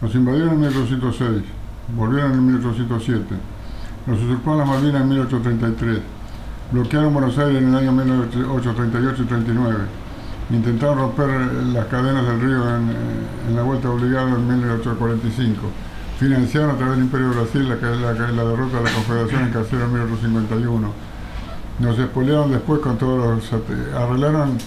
nos 0.00 0.14
invadieron 0.14 0.50
en 0.54 0.60
1806, 0.60 1.42
volvieron 1.96 2.32
en 2.32 2.46
1807, 2.46 3.34
nos 4.06 4.22
usurparon 4.22 4.58
las 4.58 4.68
Malvinas 4.68 5.02
en 5.02 5.08
1833, 5.08 5.98
bloquearon 6.72 7.12
Buenos 7.12 7.38
Aires 7.38 7.62
en 7.62 7.68
el 7.68 7.76
año 7.76 7.92
1838 7.92 9.22
y 9.22 9.26
39, 9.26 9.78
intentaron 10.50 10.98
romper 10.98 11.28
las 11.72 11.86
cadenas 11.86 12.26
del 12.26 12.40
río 12.40 12.76
en, 12.76 12.90
eh, 12.90 13.54
la 13.54 13.62
vuelta 13.62 13.90
obligada 13.90 14.30
en 14.30 14.46
1845, 14.46 15.60
financiaron 16.18 16.70
a 16.70 16.74
través 16.76 16.96
del 16.96 17.04
Imperio 17.04 17.30
de 17.30 17.36
Brasil 17.36 17.68
la, 17.68 17.76
la 17.76 18.12
la 18.12 18.44
derrota 18.44 18.78
de 18.78 18.84
la 18.84 18.90
Confederación 18.92 19.42
en 19.42 19.52
Casero 19.52 19.84
en 19.84 19.92
1851, 19.92 20.92
nos 21.80 21.98
expoliaron 21.98 22.50
después 22.52 22.80
con 22.80 22.96
todos 22.98 23.36
los... 23.36 23.52
arreglaron 23.94 24.58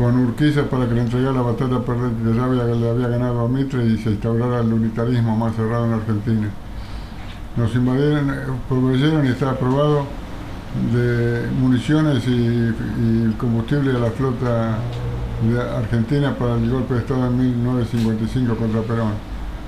con 0.00 0.16
Urquiza 0.18 0.62
para 0.64 0.88
que 0.88 0.94
le 0.94 1.02
entregara 1.02 1.32
la 1.34 1.42
batalla 1.42 1.76
perder- 1.84 2.14
que 2.24 2.34
ya 2.34 2.44
había, 2.44 2.64
le 2.64 2.88
había 2.90 3.08
ganado 3.08 3.44
a 3.44 3.48
Mitre 3.48 3.84
y 3.84 3.98
se 3.98 4.10
instaurara 4.12 4.60
el 4.60 4.72
unitarismo 4.72 5.36
más 5.36 5.54
cerrado 5.54 5.84
en 5.84 5.92
Argentina. 5.92 6.48
Nos 7.56 7.74
invadieron, 7.74 8.30
eh, 8.30 8.34
proveyeron 8.66 9.26
y 9.26 9.28
está 9.28 9.50
aprobado 9.50 10.06
de 10.94 11.46
municiones 11.60 12.26
y, 12.26 12.30
y 12.30 13.34
combustible 13.36 13.90
a 13.90 13.98
la 13.98 14.10
flota 14.10 14.78
de 15.42 15.60
Argentina 15.60 16.34
para 16.34 16.54
el 16.54 16.70
golpe 16.70 16.94
de 16.94 17.00
Estado 17.00 17.26
en 17.26 17.36
1955 17.38 18.54
contra 18.56 18.80
Perón. 18.80 19.12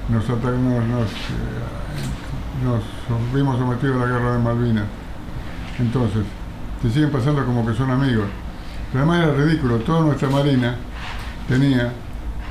Nos, 0.09 0.25
ata- 0.31 0.51
nos, 0.51 1.11
eh, 1.11 2.65
nos 2.65 3.35
vimos 3.35 3.59
sometidos 3.59 3.97
a 3.97 4.07
la 4.07 4.12
guerra 4.12 4.33
de 4.33 4.39
Malvinas. 4.39 4.85
Entonces, 5.79 6.23
se 6.81 6.91
siguen 6.91 7.11
pasando 7.11 7.45
como 7.45 7.67
que 7.67 7.75
son 7.75 7.91
amigos. 7.91 8.27
Pero 8.93 9.05
además 9.05 9.27
era 9.27 9.45
ridículo, 9.45 9.77
toda 9.79 10.03
nuestra 10.03 10.29
marina 10.29 10.77
tenía 11.49 11.93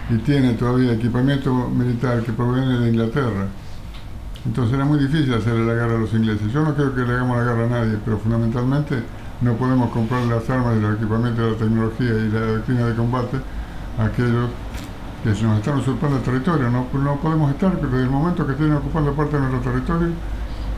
y 0.09 0.17
tiene 0.17 0.53
todavía 0.53 0.93
equipamiento 0.93 1.53
militar 1.69 2.21
que 2.23 2.33
proviene 2.33 2.79
de 2.79 2.89
Inglaterra. 2.89 3.45
Entonces 4.43 4.73
era 4.73 4.85
muy 4.85 4.97
difícil 4.97 5.31
hacerle 5.35 5.65
la 5.67 5.73
guerra 5.73 5.95
a 5.95 5.99
los 5.99 6.11
ingleses. 6.13 6.51
Yo 6.51 6.63
no 6.63 6.73
creo 6.73 6.95
que 6.95 7.01
le 7.01 7.13
hagamos 7.13 7.37
la 7.37 7.43
guerra 7.43 7.65
a 7.65 7.69
nadie, 7.69 7.97
pero 8.03 8.17
fundamentalmente 8.17 9.03
no 9.41 9.53
podemos 9.53 9.91
comprar 9.91 10.23
las 10.23 10.49
armas 10.49 10.77
y 10.77 10.81
los 10.81 10.95
equipamientos 10.95 11.45
de 11.45 11.51
la 11.51 11.57
tecnología 11.57 12.09
y 12.09 12.29
la 12.29 12.39
doctrina 12.39 12.85
de 12.87 12.95
combate 12.95 13.37
a 13.99 14.05
aquellos 14.05 14.49
que 15.23 15.35
se 15.35 15.43
nos 15.43 15.59
están 15.59 15.77
usurpando 15.77 16.17
el 16.17 16.23
territorio. 16.23 16.71
No, 16.71 16.87
no 16.91 17.15
podemos 17.17 17.51
estar, 17.51 17.71
pero 17.73 17.89
desde 17.89 18.05
el 18.05 18.09
momento 18.09 18.47
que 18.47 18.53
estén 18.53 18.73
ocupando 18.73 19.13
parte 19.13 19.35
de 19.35 19.47
nuestro 19.47 19.71
territorio, 19.71 20.09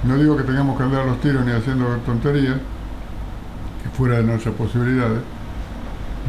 no 0.03 0.17
digo 0.17 0.35
que 0.35 0.43
tengamos 0.43 0.77
que 0.77 0.83
andar 0.83 1.03
a 1.03 1.05
los 1.05 1.21
tiros 1.21 1.45
ni 1.45 1.53
haciendo 1.53 1.85
tonterías, 2.05 2.57
que 3.81 3.89
fuera 3.95 4.17
de 4.17 4.23
nuestras 4.23 4.53
posibilidades 4.55 5.19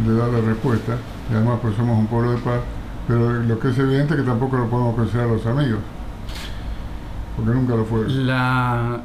de 0.07 0.15
darle 0.17 0.41
respuesta, 0.41 0.97
y 1.31 1.35
además 1.35 1.59
pues 1.63 1.77
somos 1.77 1.99
un 1.99 2.07
pueblo 2.07 2.33
de 2.33 2.39
paz, 2.39 2.61
pero 3.07 3.33
lo 3.33 3.59
que 3.59 3.69
es 3.69 3.79
evidente 3.79 4.15
es 4.15 4.21
que 4.21 4.27
tampoco 4.27 4.57
lo 4.57 4.69
podemos 4.69 4.95
considerar 4.97 5.29
los 5.31 5.47
amigos, 5.47 5.81
porque 7.37 7.51
nunca 7.53 7.75
lo 7.77 7.85
fue. 7.85 8.09
La, 8.09 9.01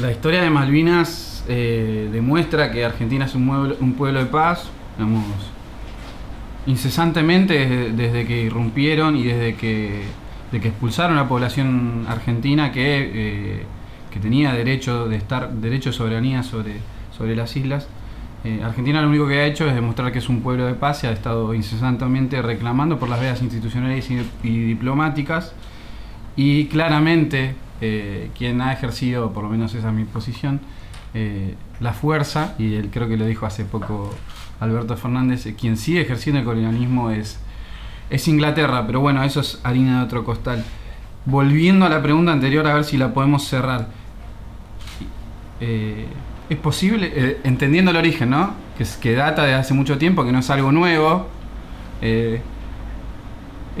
la 0.00 0.10
historia 0.10 0.42
de 0.42 0.50
Malvinas 0.50 1.44
eh, 1.48 2.08
demuestra 2.12 2.70
que 2.70 2.84
Argentina 2.84 3.24
es 3.26 3.34
un, 3.34 3.46
mueblo- 3.46 3.76
un 3.80 3.94
pueblo 3.94 4.20
de 4.20 4.26
paz, 4.26 4.68
digamos, 4.96 5.24
incesantemente 6.66 7.54
desde, 7.54 7.92
desde 7.92 8.26
que 8.26 8.42
irrumpieron 8.42 9.16
y 9.16 9.24
desde 9.24 9.54
que 9.56 10.04
de 10.52 10.60
que 10.60 10.66
expulsaron 10.68 11.16
a 11.16 11.22
la 11.22 11.28
población 11.28 12.06
argentina 12.08 12.72
que, 12.72 13.10
eh, 13.14 13.62
que 14.10 14.18
tenía 14.18 14.52
derecho 14.52 15.06
de 15.06 15.14
estar 15.16 15.48
derecho 15.52 15.90
de 15.90 15.96
soberanía 15.96 16.42
sobre, 16.42 16.78
sobre 17.16 17.36
las 17.36 17.56
islas. 17.56 17.86
Eh, 18.42 18.62
Argentina 18.64 19.02
lo 19.02 19.08
único 19.08 19.28
que 19.28 19.38
ha 19.38 19.44
hecho 19.44 19.66
es 19.66 19.74
demostrar 19.74 20.12
que 20.12 20.18
es 20.18 20.28
un 20.30 20.40
pueblo 20.40 20.64
de 20.64 20.72
paz 20.72 21.04
y 21.04 21.06
ha 21.06 21.12
estado 21.12 21.52
incesantemente 21.52 22.40
reclamando 22.40 22.98
por 22.98 23.10
las 23.10 23.20
vías 23.20 23.42
institucionales 23.42 24.10
y, 24.10 24.16
diplomáticas 24.42 25.52
y 26.36 26.66
claramente 26.66 27.54
eh, 27.82 28.30
quien 28.38 28.62
ha 28.62 28.72
ejercido, 28.72 29.32
por 29.32 29.44
lo 29.44 29.50
menos 29.50 29.74
esa 29.74 29.88
es 29.88 29.94
mi 29.94 30.04
posición, 30.04 30.60
eh, 31.12 31.54
la 31.80 31.92
fuerza, 31.92 32.54
y 32.58 32.74
él 32.76 32.88
creo 32.90 33.08
que 33.08 33.18
lo 33.18 33.26
dijo 33.26 33.44
hace 33.44 33.64
poco 33.64 34.14
Alberto 34.58 34.96
Fernández, 34.96 35.46
quien 35.58 35.76
sigue 35.76 36.00
ejerciendo 36.00 36.40
el 36.40 36.46
colonialismo 36.46 37.10
es, 37.10 37.40
es 38.08 38.26
Inglaterra, 38.26 38.86
pero 38.86 39.00
bueno, 39.00 39.22
eso 39.22 39.40
es 39.40 39.60
harina 39.64 39.98
de 39.98 40.04
otro 40.04 40.24
costal. 40.24 40.64
Volviendo 41.26 41.84
a 41.84 41.90
la 41.90 42.02
pregunta 42.02 42.32
anterior, 42.32 42.66
a 42.66 42.74
ver 42.74 42.84
si 42.84 42.96
la 42.96 43.12
podemos 43.12 43.44
cerrar. 43.44 43.88
Es 46.50 46.58
posible, 46.58 47.38
entendiendo 47.44 47.90
el 47.90 47.96
origen, 47.96 48.30
¿no? 48.30 48.54
Que, 49.00 49.14
data 49.14 49.44
de 49.44 49.54
hace 49.54 49.72
mucho 49.72 49.96
tiempo, 49.96 50.24
que 50.24 50.32
no 50.32 50.40
es 50.40 50.50
algo 50.50 50.72
nuevo. 50.72 51.28
es 52.02 52.40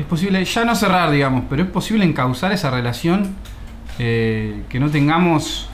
posible 0.08 0.42
ya 0.44 0.64
no 0.64 0.74
cerrar, 0.74 1.10
digamos, 1.10 1.44
pero 1.50 1.62
es 1.64 1.68
posible 1.68 2.04
encauzar 2.04 2.52
esa 2.52 2.70
relación 2.70 3.34
eh, 4.02 4.62
que 4.70 4.80
no 4.80 4.88
tengamos 4.88 5.68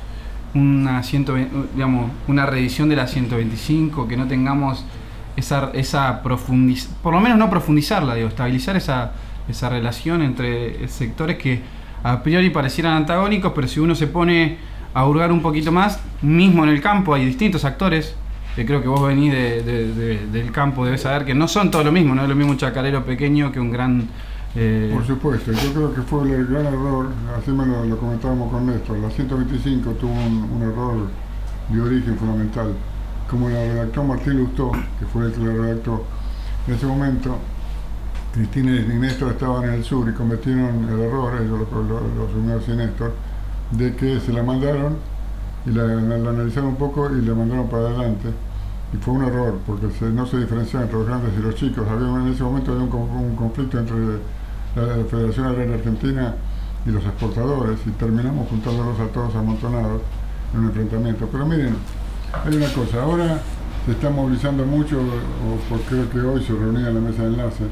una, 0.52 1.00
digamos, 1.74 2.10
una 2.26 2.44
reedición 2.44 2.88
de 2.88 2.96
la 2.96 3.06
125, 3.06 4.08
que 4.08 4.16
no 4.16 4.26
tengamos 4.26 4.84
esa, 5.36 5.70
esa 5.74 6.22
profundiz 6.24 6.88
por 7.02 7.14
lo 7.14 7.20
menos 7.20 7.38
no 7.38 7.48
profundizarla, 7.48 8.16
digo, 8.16 8.28
estabilizar 8.28 8.74
esa, 8.76 9.12
esa 9.48 9.68
relación 9.68 10.22
entre 10.22 10.88
sectores 10.88 11.36
que 11.36 11.60
a 12.02 12.20
priori 12.22 12.50
parecieran 12.50 12.94
antagónicos, 12.94 13.52
pero 13.54 13.68
si 13.68 13.78
uno 13.78 13.94
se 13.94 14.08
pone 14.08 14.56
a 14.96 15.06
hurgar 15.06 15.30
un 15.30 15.42
poquito 15.42 15.70
más, 15.70 16.00
mismo 16.22 16.64
en 16.64 16.70
el 16.70 16.80
campo 16.80 17.12
hay 17.12 17.26
distintos 17.26 17.66
actores, 17.66 18.14
que 18.54 18.64
creo 18.64 18.80
que 18.80 18.88
vos 18.88 19.06
venís 19.06 19.30
del 19.30 20.50
campo, 20.52 20.86
debes 20.86 21.02
saber 21.02 21.26
que 21.26 21.34
no 21.34 21.46
son 21.48 21.70
todo 21.70 21.84
lo 21.84 21.92
mismo, 21.92 22.14
no 22.14 22.22
es 22.22 22.28
lo 22.30 22.34
mismo 22.34 22.52
un 22.52 22.56
chacarero 22.56 23.04
pequeño 23.04 23.52
que 23.52 23.60
un 23.60 23.70
gran 23.70 24.08
eh, 24.54 24.90
Por 24.94 25.06
supuesto, 25.06 25.52
yo 25.52 25.74
creo 25.74 25.94
que 25.94 26.00
fue 26.00 26.22
el 26.22 26.46
gran 26.46 26.64
error, 26.64 27.10
así 27.38 27.50
me 27.50 27.66
lo, 27.66 27.98
comentábamos 27.98 28.50
con 28.50 28.64
Néstor, 28.64 28.96
la 28.96 29.10
125 29.10 29.90
tuvo 30.00 30.12
un, 30.12 30.62
error 30.62 31.08
de 31.68 31.78
origen 31.82 32.16
fundamental. 32.16 32.72
Como 33.28 33.50
la 33.50 33.66
redactó 33.66 34.02
Martín 34.02 34.38
Lustó, 34.38 34.72
que 34.98 35.04
fue 35.04 35.26
el 35.26 35.32
que 35.32 35.40
la 35.40 35.52
redactó 35.52 36.06
en 36.66 36.74
ese 36.74 36.86
momento, 36.86 37.36
Cristina 38.32 38.70
y 38.70 38.98
Néstor 38.98 39.32
estaban 39.32 39.64
en 39.64 39.74
el 39.74 39.84
sur 39.84 40.08
y 40.08 40.14
cometieron 40.14 40.88
el 40.88 41.00
error, 41.00 41.34
ellos 41.38 41.68
lo, 41.70 41.82
lo, 41.82 42.58
así 42.58 42.70
Néstor, 42.70 43.12
de 43.73 43.94
que 43.96 44.20
se 44.20 44.32
la 44.32 44.42
mandaron 44.42 44.96
y 45.66 45.70
la, 45.70 45.85
analizaron 45.85 46.70
un 46.70 46.76
poco 46.76 47.11
y 47.11 47.23
la 47.23 47.35
mandaron 47.35 47.68
para 47.68 47.88
adelante. 47.88 48.28
Y 48.92 48.96
fue 48.99 49.14
un 49.14 49.25
error, 49.25 49.58
porque 49.66 49.87
no 50.12 50.26
se 50.26 50.38
diferenciaban 50.38 50.87
entre 50.87 50.99
los 50.99 51.08
grandes 51.08 51.32
y 51.37 51.42
los 51.42 51.54
chicos. 51.56 51.87
Había, 51.88 52.06
en 52.06 52.28
ese 52.28 52.42
momento 52.44 52.73
había 52.73 52.85
un 52.85 53.37
conflicto 53.37 53.78
entre 53.78 53.96
la 54.76 55.04
Federación 55.11 55.46
Agraria 55.46 55.75
Argentina 55.75 56.35
y 56.87 56.90
los 56.90 57.04
exportadores 57.04 57.80
y 57.87 57.90
terminamos 57.90 58.49
juntándolos 58.49 58.99
a 59.00 59.08
todos 59.08 59.35
amontonados 59.35 60.02
en 60.54 60.61
un 60.61 60.66
enfrentamiento. 60.66 61.28
Pero 61.30 61.46
miren, 61.46 61.75
hay 62.44 62.56
una 62.56 62.68
cosa, 62.72 63.02
ahora 63.02 63.40
se 63.85 63.92
está 63.92 64.11
movilizando 64.11 64.64
mucho, 64.64 64.98
o 64.98 65.59
porque 65.68 66.20
hoy 66.20 66.42
se 66.42 66.52
reunía 66.52 66.88
en 66.88 66.94
la 66.94 67.00
mesa 67.00 67.22
de 67.22 67.29
enlace, 67.29 67.64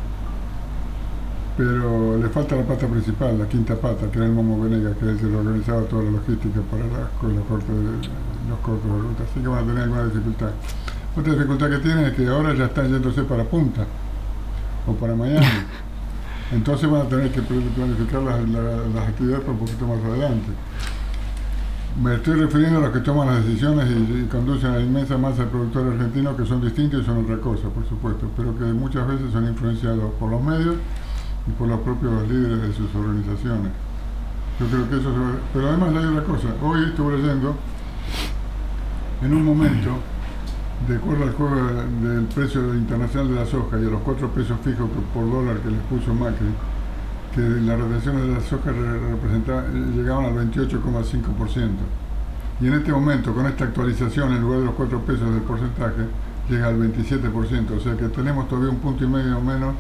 pero 1.56 2.18
le 2.18 2.28
falta 2.30 2.56
la 2.56 2.64
pata 2.64 2.86
principal, 2.88 3.38
la 3.38 3.46
quinta 3.46 3.76
pata, 3.76 4.10
que 4.10 4.18
era 4.18 4.26
el 4.26 4.32
Momo 4.32 4.60
Venegas, 4.60 4.96
que 4.98 5.12
es 5.12 5.22
el 5.22 5.34
organizaba 5.36 5.82
toda 5.82 6.02
la 6.02 6.10
logística 6.10 6.60
para 6.62 6.84
la, 6.84 7.40
corte 7.42 7.72
de, 7.72 8.08
los 8.48 8.58
cortos 8.60 8.90
de 8.90 8.98
ruta, 8.98 9.22
así 9.22 9.40
que 9.40 9.48
van 9.48 9.62
a 9.62 9.66
tener 9.66 9.82
alguna 9.84 10.04
dificultad. 10.06 10.50
Otra 11.16 11.32
dificultad 11.32 11.70
que 11.70 11.78
tienen 11.78 12.04
es 12.06 12.12
que 12.14 12.26
ahora 12.26 12.54
ya 12.54 12.64
están 12.64 12.88
yéndose 12.88 13.22
para 13.22 13.44
Punta 13.44 13.86
o 14.86 14.92
para 14.94 15.14
Miami. 15.14 15.46
Entonces 16.52 16.90
van 16.90 17.02
a 17.02 17.08
tener 17.08 17.30
que 17.30 17.40
planificar 17.40 18.22
las, 18.22 19.08
actividades 19.08 19.44
por 19.44 19.54
un 19.54 19.60
poquito 19.60 19.86
más 19.86 20.04
adelante. 20.04 20.48
Me 22.02 22.16
estoy 22.16 22.40
refiriendo 22.40 22.80
a 22.80 22.82
los 22.82 22.90
que 22.90 22.98
toman 22.98 23.28
las 23.28 23.44
decisiones 23.44 23.88
y, 23.88 24.26
conducen 24.26 24.70
a 24.70 24.76
la 24.76 24.80
inmensa 24.80 25.16
masa 25.16 25.44
de 25.44 25.50
productores 25.50 25.92
argentinos 25.92 26.36
que 26.36 26.44
son 26.44 26.60
distintos 26.60 27.02
y 27.02 27.06
son 27.06 27.24
otra 27.24 27.36
cosa, 27.38 27.68
por 27.68 27.88
supuesto, 27.88 28.28
pero 28.36 28.58
que 28.58 28.64
muchas 28.64 29.06
veces 29.06 29.30
son 29.32 29.46
influenciados 29.46 30.12
por 30.18 30.30
los 30.30 30.42
medios 30.42 30.74
y 31.46 31.50
por 31.52 31.68
los 31.68 31.80
propios 31.80 32.28
líderes 32.28 32.62
de 32.62 32.72
sus 32.72 32.94
organizaciones. 32.94 33.72
Yo 34.61 34.66
creo 34.66 34.88
que 34.88 34.96
eso 34.96 35.12
se 35.12 35.18
va... 35.18 35.33
Pero 35.52 35.68
además 35.68 35.94
hay 35.96 36.04
otra 36.07 36.24
cosa. 36.24 36.48
Hoy 36.62 36.85
estuve 36.85 37.18
leyendo, 37.18 37.54
en 39.22 39.35
un 39.35 39.44
momento, 39.44 39.90
de 40.88 40.96
acuerdo 40.96 41.24
al 41.24 41.33
juego 41.33 41.57
del 42.02 42.24
precio 42.35 42.74
internacional 42.74 43.28
de 43.28 43.35
la 43.35 43.46
soja 43.46 43.78
y 43.80 43.87
a 43.87 43.90
los 43.90 44.00
cuatro 44.02 44.28
pesos 44.30 44.59
fijos 44.62 44.88
por 45.12 45.30
dólar 45.30 45.59
que 45.59 45.70
les 45.70 45.80
puso 45.83 46.14
Macri, 46.14 46.46
que 47.35 47.40
las 47.40 47.80
retenciones 47.80 48.22
de 48.22 48.28
la 48.28 48.40
soja 48.40 48.70
llegaban 49.94 50.26
al 50.26 50.35
28,5%. 50.50 51.68
Y 52.61 52.68
en 52.68 52.74
este 52.74 52.92
momento, 52.92 53.35
con 53.35 53.46
esta 53.46 53.64
actualización, 53.64 54.33
en 54.33 54.42
lugar 54.42 54.61
de 54.61 54.66
los 54.66 54.74
cuatro 54.74 55.00
pesos 55.00 55.28
del 55.33 55.42
porcentaje, 55.42 56.07
llega 56.48 56.68
al 56.68 56.78
27%. 56.78 57.76
O 57.76 57.80
sea 57.80 57.96
que 57.96 58.09
tenemos 58.09 58.48
todavía 58.48 58.70
un 58.70 58.78
punto 58.78 59.04
y 59.04 59.09
medio 59.09 59.40
menos 59.40 59.74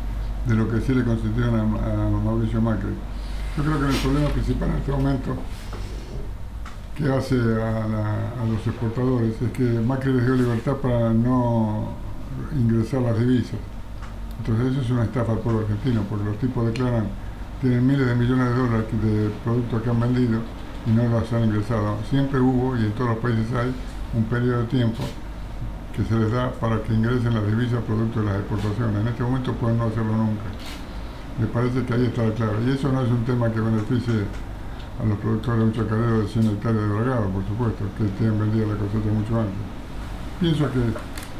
de 0.46 0.54
lo 0.54 0.68
que 0.68 0.80
sí 0.80 0.94
le 0.94 1.04
concedieron 1.04 1.54
a, 1.54 1.62
a 1.62 2.10
Mauricio 2.10 2.60
Macri. 2.60 2.94
Yo 3.56 3.62
creo 3.62 3.80
que 3.80 3.86
el 3.86 3.96
problema 4.02 4.28
principal 4.28 4.68
en 4.70 4.76
este 4.76 4.92
momento 4.92 5.36
que 6.96 7.12
hace 7.12 7.34
a, 7.34 8.44
los 8.48 8.66
exportadores 8.66 9.34
es 9.40 9.50
que 9.52 9.64
Macri 9.64 10.12
les 10.12 10.26
dio 10.26 10.34
libertad 10.36 10.76
para 10.76 11.12
no 11.12 11.88
ingresar 12.52 13.02
las 13.02 13.18
divisas. 13.18 13.58
Entonces 14.38 14.72
eso 14.72 14.80
es 14.80 14.90
una 14.90 15.04
estafa 15.04 15.32
al 15.32 15.38
pueblo 15.38 15.60
argentino, 15.62 16.02
porque 16.08 16.24
los 16.24 16.38
tipos 16.38 16.66
declaran, 16.66 17.06
tienen 17.60 17.86
miles 17.86 18.06
de 18.06 18.14
millones 18.14 18.48
de 18.48 18.54
dólares 18.54 18.86
de 19.02 19.30
productos 19.42 19.82
que 19.82 19.90
han 19.90 20.00
vendido 20.00 20.40
y 20.86 20.90
no 20.90 21.08
los 21.08 21.32
han 21.32 21.44
ingresado. 21.44 21.96
Siempre 22.10 22.40
hubo, 22.40 22.76
y 22.76 22.84
en 22.84 22.92
todos 22.92 23.10
los 23.10 23.18
países 23.18 23.46
hay, 23.54 23.74
un 24.14 24.24
periodo 24.24 24.60
de 24.60 24.66
tiempo 24.66 25.02
que 25.96 26.04
se 26.04 26.14
les 26.18 26.32
da 26.32 26.50
para 26.50 26.82
que 26.82 26.92
ingresen 26.92 27.34
las 27.34 27.46
divisas 27.46 27.82
producto 27.84 28.20
de 28.20 28.26
las 28.26 28.36
exportaciones. 28.38 29.00
En 29.00 29.08
este 29.08 29.22
momento 29.22 29.52
pueden 29.54 29.78
no 29.78 29.84
hacerlo 29.84 30.16
nunca. 30.16 30.42
Me 31.38 31.46
parece 31.46 31.84
que 31.84 31.94
ahí 31.94 32.06
está 32.06 32.26
la 32.26 32.34
clave. 32.34 32.64
Y 32.66 32.70
eso 32.70 32.90
no 32.90 33.02
es 33.02 33.10
un 33.10 33.24
tema 33.24 33.50
que 33.50 33.60
beneficie 33.60 34.26
a 35.00 35.04
los 35.04 35.18
productores 35.18 35.58
de 35.58 35.64
un 35.64 36.22
de 36.22 36.28
100 36.28 36.46
hectáreas 36.46 36.82
de 36.82 36.88
dragado, 36.88 37.28
por 37.30 37.46
supuesto, 37.46 37.84
que 37.98 38.04
tienen 38.18 38.38
vendida 38.38 38.66
la 38.66 38.74
cosecha 38.74 39.10
mucho 39.10 39.40
antes. 39.40 39.62
Pienso 40.40 40.70
que, 40.70 40.80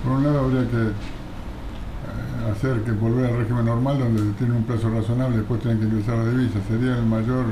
por 0.02 0.18
un 0.18 0.24
lado, 0.24 0.40
habría 0.40 0.70
que 0.70 0.82
eh, 0.90 2.50
hacer 2.50 2.82
que 2.82 2.92
volver 2.92 3.26
al 3.26 3.38
régimen 3.38 3.66
normal, 3.66 3.98
donde 3.98 4.22
tienen 4.38 4.56
un 4.56 4.64
plazo 4.64 4.90
razonable 4.90 5.36
y 5.36 5.38
después 5.38 5.60
tienen 5.60 5.78
que 5.78 5.86
ingresar 5.86 6.18
a 6.18 6.30
divisas. 6.30 6.62
Sería 6.66 6.98
el 6.98 7.06
mayor 7.06 7.44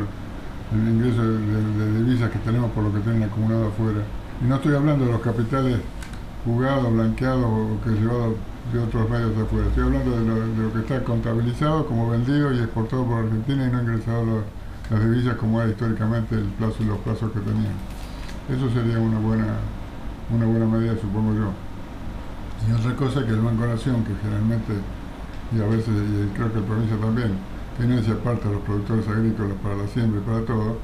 ingreso 0.73 1.23
de, 1.23 1.99
divisas 1.99 2.31
que 2.31 2.39
tenemos 2.39 2.71
por 2.73 2.85
lo 2.85 2.93
que 2.93 3.01
tienen 3.01 3.23
acumulado 3.25 3.69
afuera. 3.69 4.03
Y 4.41 4.49
no 4.49 4.57
estoy 4.57 4.75
hablando 4.75 5.05
de 5.07 5.13
los 5.13 5.21
capitales 5.21 5.79
jugados, 6.45 6.93
blanqueados 6.93 7.45
o 7.45 7.85
que 7.85 7.91
llevados 7.91 8.35
de 8.73 8.79
otros 8.79 9.11
medios 9.11 9.37
afuera. 9.39 9.67
Estoy 9.69 9.85
hablando 9.85 10.11
de 10.11 10.25
lo, 10.25 10.35
de 10.35 10.63
lo, 10.63 10.73
que 10.73 10.79
está 10.81 11.03
contabilizado 11.05 11.87
como 11.87 12.11
vendido 12.11 12.53
y 12.53 12.59
exportado 12.59 13.05
por 13.05 13.25
Argentina 13.25 13.67
y 13.67 13.71
no 13.71 13.83
ingresado 13.83 14.43
las 14.91 15.05
divisas 15.05 15.37
como 15.37 15.61
era 15.61 15.71
históricamente 15.71 16.35
el 16.35 16.45
plazo 16.45 16.77
y 16.81 16.87
los 16.87 16.99
plazos 16.99 17.33
que 17.33 17.41
tenían. 17.41 17.75
Eso 18.51 18.71
sería 18.71 18.99
una 18.99 19.19
buena, 19.19 19.47
una 20.35 20.47
buena 20.47 20.67
medida, 20.67 20.95
supongo 21.01 21.35
yo. 21.35 21.51
Y 22.69 22.73
otra 22.73 22.95
cosa 22.97 23.25
que 23.25 23.33
el 23.33 23.41
Banco 23.41 23.67
Nación, 23.67 24.05
que 24.05 24.15
generalmente, 24.23 24.73
y 25.55 25.61
a 25.61 25.67
veces, 25.67 25.89
y 25.89 26.37
creo 26.37 26.53
que 26.53 26.59
el 26.59 26.65
provincia 26.65 26.97
también, 26.97 27.33
financia 27.79 28.15
parte 28.23 28.49
a 28.49 28.53
los 28.53 28.63
productores 28.63 29.09
agrícolas 29.09 29.57
para 29.63 29.77
la 29.77 29.87
siembra 29.89 30.21
y 30.21 30.25
para 30.25 30.45
todo, 30.45 30.79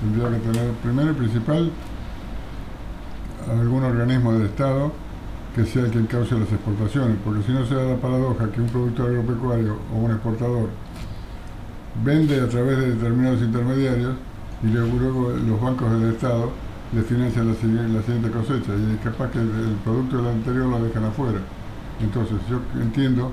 tendría 0.00 0.30
que 0.30 0.48
tener 0.48 0.72
primero 0.82 1.10
y 1.10 1.14
principal 1.14 1.70
algún 3.50 3.84
organismo 3.84 4.32
del 4.32 4.46
Estado 4.46 4.92
que 5.54 5.66
sea 5.66 5.84
el 5.84 5.90
que 5.90 5.98
encauce 5.98 6.34
las 6.34 6.50
exportaciones, 6.50 7.16
porque 7.24 7.42
si 7.42 7.52
no 7.52 7.66
se 7.66 7.74
da 7.74 7.84
la 7.84 7.96
paradoja 7.96 8.50
que 8.50 8.60
un 8.60 8.68
productor 8.68 9.10
agropecuario 9.10 9.76
o 9.92 9.98
un 9.98 10.10
exportador 10.10 10.68
vende 12.02 12.40
a 12.40 12.48
través 12.48 12.78
de 12.78 12.94
determinados 12.94 13.42
intermediarios 13.42 14.14
y 14.62 14.66
luego 14.68 15.30
los 15.30 15.60
bancos 15.60 15.90
del 16.00 16.14
Estado 16.14 16.50
le 16.94 17.02
financian 17.02 17.48
la, 17.48 17.54
siguiente 17.54 18.30
cosecha 18.30 18.72
y 18.76 18.94
es 18.94 19.00
capaz 19.02 19.30
que 19.30 19.40
el, 19.40 19.76
producto 19.84 20.18
del 20.18 20.26
anterior 20.28 20.66
lo 20.66 20.84
dejan 20.84 21.04
afuera. 21.04 21.38
Entonces 22.00 22.36
yo 22.48 22.60
entiendo 22.80 23.32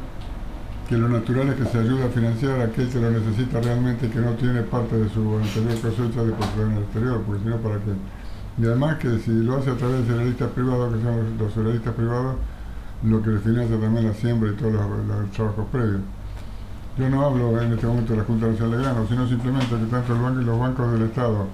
que 0.87 0.97
lo 0.97 1.07
natural 1.07 1.49
es 1.49 1.55
que 1.55 1.65
se 1.65 1.79
ayude 1.79 2.03
a 2.03 2.09
financiar 2.09 2.59
a 2.59 2.63
aquel 2.65 2.89
que 2.89 2.99
lo 2.99 3.11
necesita 3.11 3.61
realmente 3.61 4.07
y 4.07 4.09
que 4.09 4.19
no 4.19 4.31
tiene 4.31 4.61
parte 4.63 4.97
de 4.97 5.09
su 5.09 5.37
anterior 5.37 5.75
cosecha 5.81 6.23
de 6.23 6.31
el 6.31 6.83
exterior, 6.83 7.21
porque 7.25 7.43
si 7.43 7.49
no, 7.49 7.57
¿para 7.57 7.75
qué? 7.75 7.91
Y 8.59 8.65
además 8.65 8.97
que 8.97 9.17
si 9.19 9.31
lo 9.31 9.57
hace 9.57 9.71
a 9.71 9.75
través 9.75 9.99
de 9.99 10.13
cerealistas 10.13 10.49
privados, 10.51 10.93
que 10.93 11.01
son 11.01 11.37
los, 11.37 11.53
cerealistas 11.53 11.93
privados, 11.93 12.35
lo 13.03 13.21
que 13.21 13.29
le 13.29 13.39
financia 13.39 13.79
también 13.79 14.07
la 14.07 14.13
siembra 14.13 14.51
y 14.51 14.55
todos 14.55 14.73
los 14.73 15.31
trabajos 15.31 15.65
previos. 15.71 16.01
Yo 16.97 17.09
no 17.09 17.25
hablo 17.25 17.61
en 17.61 17.71
este 17.71 17.87
momento 17.87 18.11
de 18.11 18.19
la 18.19 18.25
Junta 18.25 18.47
Nacional 18.47 18.77
de 18.77 18.83
Grano, 18.83 19.07
sino 19.07 19.27
simplemente 19.27 19.67
que 19.67 19.85
tanto 19.85 20.13
el 20.13 20.21
banco 20.21 20.41
y 20.41 20.43
los 20.43 20.59
bancos 20.59 20.91
del 20.91 21.03
Estado 21.03 21.47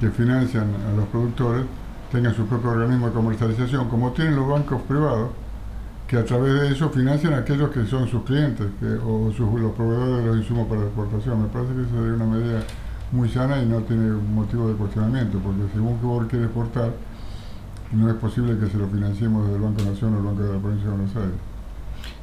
que 0.00 0.10
financian 0.10 0.66
a 0.90 0.96
los 0.96 1.06
productores 1.06 1.64
tengan 2.10 2.34
su 2.34 2.44
propio 2.46 2.70
organismo 2.70 3.06
de 3.06 3.12
comercialización, 3.12 3.88
como 3.88 4.10
tienen 4.10 4.34
los 4.34 4.48
bancos 4.48 4.82
privados, 4.82 5.30
que 6.08 6.16
a 6.16 6.24
través 6.24 6.60
de 6.60 6.72
eso 6.72 6.90
financian 6.90 7.34
a 7.34 7.38
aquellos 7.38 7.70
que 7.70 7.86
son 7.86 8.08
sus 8.08 8.24
clientes 8.24 8.66
o 9.04 9.30
sus, 9.36 9.60
los 9.60 9.72
proveedores 9.72 10.24
de 10.24 10.26
los 10.26 10.36
insumos 10.38 10.66
para 10.66 10.80
la 10.80 10.86
exportación. 10.86 11.42
Me 11.42 11.48
parece 11.48 11.72
que 11.74 11.82
esa 11.82 11.90
sería 11.90 12.14
una 12.14 12.26
medida 12.26 12.62
muy 13.12 13.28
sana 13.28 13.62
y 13.62 13.66
no 13.66 13.80
tiene 13.82 14.10
motivo 14.10 14.68
de 14.68 14.74
cuestionamiento, 14.74 15.38
porque 15.38 15.62
según 15.72 15.98
que 15.98 16.06
vos 16.06 16.26
quiere 16.28 16.44
exportar, 16.46 16.92
no 17.92 18.10
es 18.10 18.16
posible 18.16 18.58
que 18.58 18.66
se 18.66 18.76
lo 18.76 18.88
financiemos 18.88 19.44
desde 19.44 19.56
el 19.56 19.62
Banco 19.62 19.82
Nación 19.82 20.14
o 20.14 20.18
el 20.18 20.24
Banco 20.24 20.42
de 20.42 20.52
la 20.54 20.58
Provincia 20.58 20.90
de 20.90 20.96
Buenos 20.96 21.16
Aires. 21.16 21.34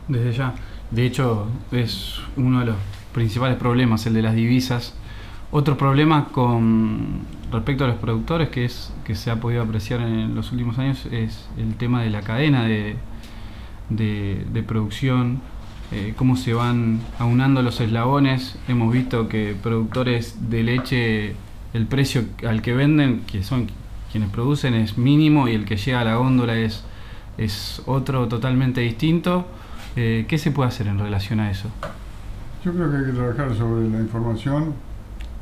Desde 0.08 0.34
ya. 0.34 0.54
De 0.92 1.06
hecho, 1.06 1.48
es 1.72 2.20
uno 2.36 2.60
de 2.60 2.66
los 2.68 2.76
principales 3.14 3.58
problemas, 3.58 4.06
el 4.06 4.14
de 4.14 4.22
las 4.22 4.36
divisas. 4.36 4.94
Otro 5.52 5.78
problema 5.78 6.30
con 6.30 7.22
respecto 7.52 7.86
a 7.86 7.88
los 7.88 7.98
productores 7.98 8.50
que 8.50 8.66
es 8.66 8.92
que 9.06 9.16
se 9.16 9.32
ha 9.32 9.40
podido 9.40 9.62
apreciar 9.62 10.02
en 10.02 10.36
los 10.36 10.52
últimos 10.52 10.80
años 10.80 11.06
es 11.12 11.48
el 11.58 11.76
tema 11.76 12.02
de 12.02 12.10
la 12.10 12.22
cadena 12.22 12.64
de, 12.64 12.98
de, 13.90 14.64
producción, 14.64 15.42
eh, 15.94 16.16
cómo 16.18 16.36
se 16.36 16.54
van 16.54 17.02
aunando 17.20 17.62
los 17.62 17.80
eslabones. 17.80 18.58
Hemos 18.68 18.92
visto 18.92 19.28
que 19.28 19.56
productores 19.62 20.50
de 20.50 20.64
leche, 20.64 21.36
el 21.74 21.86
precio 21.86 22.24
al 22.48 22.64
que 22.64 22.74
venden, 22.74 23.22
que 23.28 23.44
son 23.44 23.68
quienes 24.12 24.32
producen, 24.32 24.74
es 24.74 24.98
mínimo 24.98 25.48
y 25.48 25.54
el 25.54 25.66
que 25.66 25.78
llega 25.78 26.02
a 26.02 26.04
la 26.04 26.16
góndola 26.16 26.56
es, 26.56 26.84
es 27.38 27.84
otro 27.86 28.28
totalmente 28.28 28.82
distinto. 28.82 29.46
Eh, 29.96 30.26
¿Qué 30.28 30.40
se 30.40 30.50
puede 30.50 30.70
hacer 30.70 30.88
en 30.88 30.98
relación 30.98 31.40
a 31.40 31.52
eso? 31.52 31.70
Yo 32.66 32.74
creo 32.74 32.90
que 32.90 32.98
hay 32.98 33.06
que 33.06 33.12
trabajar 33.12 33.56
sobre 33.56 33.88
la 33.88 34.00
información 34.00 34.74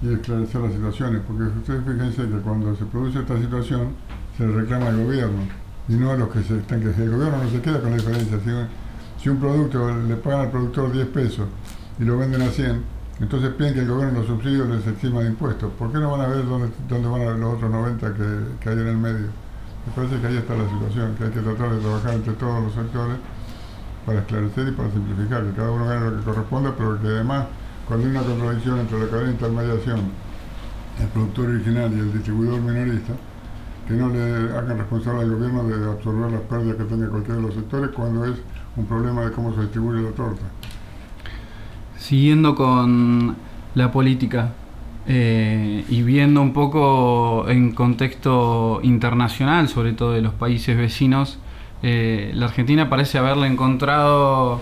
y 0.01 0.13
esclarecer 0.13 0.59
las 0.59 0.73
situaciones, 0.73 1.21
porque 1.25 1.43
ustedes 1.43 1.81
fíjense 1.85 2.23
que 2.23 2.41
cuando 2.43 2.75
se 2.75 2.83
produce 2.85 3.19
esta 3.19 3.39
situación 3.39 3.93
se 4.37 4.45
reclama 4.47 4.87
al 4.87 5.05
gobierno 5.05 5.43
y 5.87 5.93
no 5.93 6.11
a 6.11 6.17
los 6.17 6.27
que 6.27 6.43
se 6.43 6.57
están 6.57 6.81
que 6.81 6.89
el 6.89 7.09
gobierno 7.09 7.41
no 7.41 7.49
se 7.49 7.61
queda 7.61 7.79
con 7.79 7.91
la 7.91 7.97
diferencia. 7.97 8.67
Si, 9.21 9.29
un 9.29 9.37
producto 9.37 9.87
le 10.07 10.15
pagan 10.15 10.41
al 10.41 10.51
productor 10.51 10.91
10 10.91 11.07
pesos 11.07 11.47
y 11.99 12.03
lo 12.03 12.17
venden 12.17 12.41
a 12.41 12.49
100, 12.49 12.83
entonces 13.19 13.51
piden 13.53 13.75
que 13.75 13.79
el 13.81 13.87
gobierno 13.87 14.19
los 14.19 14.27
subsidios 14.27 14.67
les 14.67 14.87
estima 14.87 15.21
de 15.21 15.27
impuestos. 15.27 15.71
¿Por 15.77 15.91
qué 15.91 15.99
no 15.99 16.11
van 16.11 16.21
a 16.21 16.27
ver 16.27 16.43
dónde, 16.43 16.69
dónde 16.89 17.07
van 17.07 17.39
los 17.39 17.53
otros 17.53 17.69
90 17.69 18.13
que, 18.13 18.23
que 18.59 18.69
hay 18.69 18.79
en 18.79 18.87
el 18.87 18.97
medio? 18.97 19.27
Me 19.85 19.93
parece 19.95 20.19
que 20.19 20.25
ahí 20.27 20.37
está 20.37 20.55
la 20.55 20.67
situación, 20.67 21.15
que 21.15 21.23
hay 21.25 21.29
que 21.29 21.39
tratar 21.39 21.71
de 21.71 21.79
trabajar 21.79 22.13
entre 22.15 22.33
todos 22.33 22.63
los 22.63 22.73
sectores 22.73 23.17
para 24.07 24.19
esclarecer 24.19 24.67
y 24.67 24.71
para 24.71 24.91
simplificar, 24.91 25.43
que 25.43 25.51
cada 25.51 25.71
uno 25.71 25.85
gane 25.85 26.09
lo 26.09 26.17
que 26.17 26.23
corresponde, 26.23 26.71
pero 26.75 27.01
que 27.01 27.07
además, 27.07 27.45
cuando 27.87 28.07
hay 28.07 28.11
una 28.11 28.23
contradicción 28.23 28.79
entre 28.79 28.99
la 28.99 29.05
cadena 29.05 29.27
de 29.27 29.33
intermediación, 29.33 29.99
el 30.99 31.07
productor 31.07 31.49
original 31.49 31.91
y 31.93 31.99
el 31.99 32.13
distribuidor 32.13 32.61
minorista, 32.61 33.13
que 33.87 33.93
no 33.93 34.09
le 34.09 34.57
hagan 34.57 34.77
responsable 34.77 35.21
al 35.21 35.31
gobierno 35.31 35.63
de 35.63 35.91
absorber 35.91 36.31
las 36.31 36.41
pérdidas 36.41 36.77
que 36.77 36.83
tenga 36.85 37.09
cualquiera 37.09 37.35
de 37.35 37.41
los 37.41 37.53
sectores 37.53 37.91
cuando 37.91 38.25
es 38.25 38.37
un 38.75 38.85
problema 38.85 39.21
de 39.21 39.31
cómo 39.31 39.53
se 39.53 39.61
distribuye 39.61 40.01
la 40.01 40.11
torta. 40.11 40.43
Siguiendo 41.97 42.55
con 42.55 43.35
la 43.75 43.91
política 43.91 44.53
eh, 45.07 45.83
y 45.89 46.01
viendo 46.03 46.41
un 46.41 46.53
poco 46.53 47.45
en 47.49 47.71
contexto 47.73 48.79
internacional, 48.83 49.67
sobre 49.67 49.93
todo 49.93 50.13
de 50.13 50.21
los 50.21 50.33
países 50.33 50.77
vecinos, 50.77 51.39
eh, 51.83 52.31
la 52.33 52.45
Argentina 52.45 52.89
parece 52.89 53.17
haberle 53.17 53.47
encontrado 53.47 54.61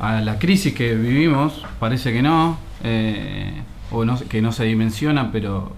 a 0.00 0.20
la 0.20 0.38
crisis 0.38 0.74
que 0.74 0.94
vivimos, 0.94 1.64
parece 1.78 2.12
que 2.12 2.22
no, 2.22 2.58
eh, 2.84 3.62
o 3.90 4.04
que 4.28 4.40
no 4.40 4.52
se 4.52 4.64
dimensiona, 4.64 5.30
pero 5.32 5.72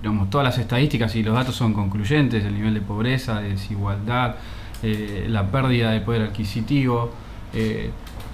digamos, 0.00 0.30
todas 0.30 0.44
las 0.44 0.58
estadísticas 0.58 1.14
y 1.16 1.22
los 1.22 1.34
datos 1.34 1.56
son 1.56 1.74
concluyentes, 1.74 2.44
el 2.44 2.54
nivel 2.54 2.74
de 2.74 2.80
pobreza, 2.80 3.40
de 3.40 3.50
desigualdad, 3.50 4.36
eh, 4.82 5.26
la 5.28 5.50
pérdida 5.50 5.90
de 5.90 6.00
poder 6.00 6.22
adquisitivo, 6.22 7.10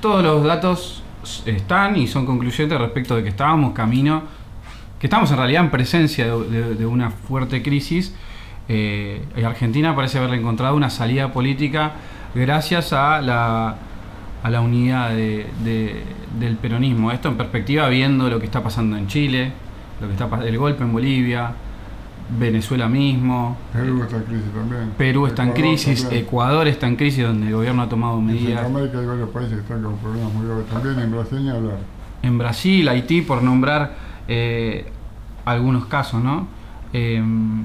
todos 0.00 0.22
los 0.22 0.44
datos 0.44 1.02
están 1.46 1.96
y 1.96 2.07
son 2.07 2.26
concluyentes 2.26 2.78
respecto 2.78 3.16
de 3.16 3.22
que 3.22 3.28
estábamos 3.30 3.72
camino, 3.72 4.24
que 4.98 5.07
estamos 5.07 5.30
en 5.30 5.37
realidad 5.37 5.64
en 5.64 5.70
presencia 5.70 6.26
de 6.26 6.85
una 6.87 7.11
fuerte 7.11 7.62
crisis 7.62 8.12
eh, 8.68 9.22
Argentina 9.44 9.94
parece 9.94 10.18
haberle 10.18 10.38
encontrado 10.38 10.74
una 10.74 10.88
salida 10.88 11.33
política 11.33 11.92
gracias 12.35 12.92
a 12.92 13.20
la, 13.20 13.76
a 14.42 14.50
la 14.50 14.61
unidad 14.61 15.11
del 15.11 16.57
peronismo. 16.61 17.12
Esto 17.12 17.28
en 17.28 17.37
perspectiva 17.37 17.88
viendo 17.88 18.28
lo 18.28 18.38
que 18.38 18.46
está 18.46 18.62
pasando 18.62 18.96
en 18.96 19.07
Chile, 19.07 19.52
lo 20.00 20.07
que 20.07 20.14
está 20.14 20.42
el 20.44 20.59
golpe 20.59 20.83
en 20.83 20.92
Bolivia, 20.92 21.52
Venezuela 22.28 22.88
mismo. 22.88 23.56
Perú 23.72 24.02
está 24.02 24.16
en 24.16 24.22
crisis 24.22 24.52
también. 24.54 24.90
Perú 24.96 25.26
está 25.26 25.42
en 25.42 25.52
crisis, 25.52 26.08
Ecuador 26.10 26.66
está 26.66 26.87
en 26.87 26.96
crisis 26.96 27.24
donde 27.24 27.48
el 27.48 27.54
gobierno 27.54 27.82
ha 27.82 27.88
tomado 27.88 28.20
medidas. 28.20 28.66
En 28.66 28.76
América 28.76 28.98
hay 28.98 29.06
varios 29.06 29.28
países 29.30 29.54
que 29.54 29.60
están 29.60 29.82
con 29.82 29.96
problemas 29.98 30.32
muy 30.32 30.46
graves 30.46 30.66
también, 30.66 30.98
en 31.00 31.10
Brasil 31.10 31.44
ni 31.44 31.50
hablar. 31.50 31.78
En 32.22 32.38
Brasil, 32.38 32.88
Haití, 32.88 33.20
por 33.20 33.42
nombrar 33.42 33.94
eh, 34.28 34.87
algunos 35.44 35.87
casos, 35.87 36.22
¿no? 36.22 36.46
Em, 36.92 37.62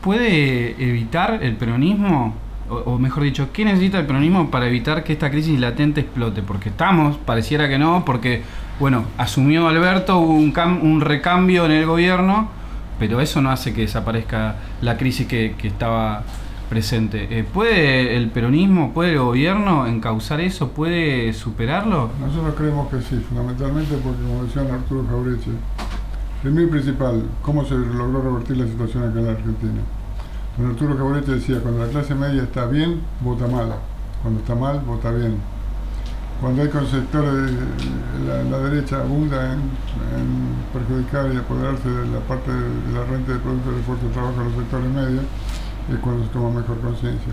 ¿Puede 0.00 0.72
evitar 0.82 1.42
el 1.42 1.56
peronismo? 1.56 2.34
O, 2.68 2.98
mejor 2.98 3.24
dicho, 3.24 3.48
¿qué 3.52 3.64
necesita 3.64 3.98
el 3.98 4.06
peronismo 4.06 4.50
para 4.50 4.66
evitar 4.66 5.02
que 5.02 5.12
esta 5.12 5.30
crisis 5.30 5.58
latente 5.58 6.02
explote? 6.02 6.42
Porque 6.42 6.68
estamos, 6.68 7.16
pareciera 7.16 7.68
que 7.68 7.78
no, 7.78 8.04
porque, 8.04 8.42
bueno, 8.78 9.04
asumió 9.18 9.68
Alberto, 9.68 10.18
hubo 10.18 10.34
un, 10.34 10.52
un 10.82 11.00
recambio 11.00 11.66
en 11.66 11.72
el 11.72 11.86
gobierno, 11.86 12.48
pero 12.98 13.20
eso 13.20 13.40
no 13.40 13.50
hace 13.50 13.72
que 13.72 13.82
desaparezca 13.82 14.56
la 14.80 14.96
crisis 14.96 15.26
que, 15.26 15.54
estaba 15.62 16.22
presente. 16.68 17.38
Eh, 17.38 17.44
¿Puede 17.44 18.16
el 18.16 18.30
peronismo, 18.30 18.92
puede 18.92 19.12
el 19.12 19.18
gobierno 19.18 19.86
encauzar 19.86 20.40
eso? 20.40 20.70
¿Puede 20.70 21.32
superarlo? 21.32 22.10
Nosotros 22.20 22.54
creemos 22.56 22.88
que 22.88 23.00
sí, 23.00 23.24
fundamentalmente 23.28 23.96
porque, 24.02 24.22
como 24.22 24.44
decía 24.44 24.62
Arturo 24.62 25.06
Jaureche, 25.08 25.50
Primero 26.44 26.66
y 26.66 26.70
principal, 26.72 27.22
¿cómo 27.40 27.64
se 27.64 27.74
logró 27.74 28.20
revertir 28.20 28.58
la 28.58 28.66
situación 28.66 29.04
acá 29.04 29.18
en 29.18 29.24
la 29.24 29.32
Argentina? 29.32 29.80
Don 30.58 30.72
Arturo 30.72 30.94
Caboretti 30.94 31.30
decía, 31.30 31.58
cuando 31.60 31.86
la 31.86 31.90
clase 31.90 32.14
media 32.14 32.42
está 32.42 32.66
bien, 32.66 33.00
vota 33.22 33.46
mal. 33.46 33.72
Cuando 34.20 34.40
está 34.40 34.54
mal, 34.54 34.80
vota 34.80 35.10
bien. 35.10 35.38
Cuando 36.40 36.62
hay 36.62 36.68
con 36.68 36.86
sectores, 36.86 37.52
la, 38.26 38.42
la 38.44 38.58
derecha 38.58 39.00
abunda 39.00 39.52
en, 39.52 39.60
perjudicar 40.72 41.32
y 41.32 41.36
apoderarse 41.36 41.88
de 41.88 42.06
la 42.08 42.20
parte 42.20 42.50
de 42.50 42.92
la 42.92 43.04
renta 43.04 43.32
de 43.32 43.38
producto 43.38 43.70
del 43.70 43.80
esfuerzo 43.80 44.06
de 44.06 44.12
trabajo 44.12 44.38
de 44.38 44.44
los 44.44 44.54
sectores 44.54 44.90
medios, 44.90 45.24
es 45.92 45.98
cuando 46.00 46.24
se 46.24 46.30
toma 46.30 46.60
mejor 46.60 46.80
conciencia. 46.80 47.32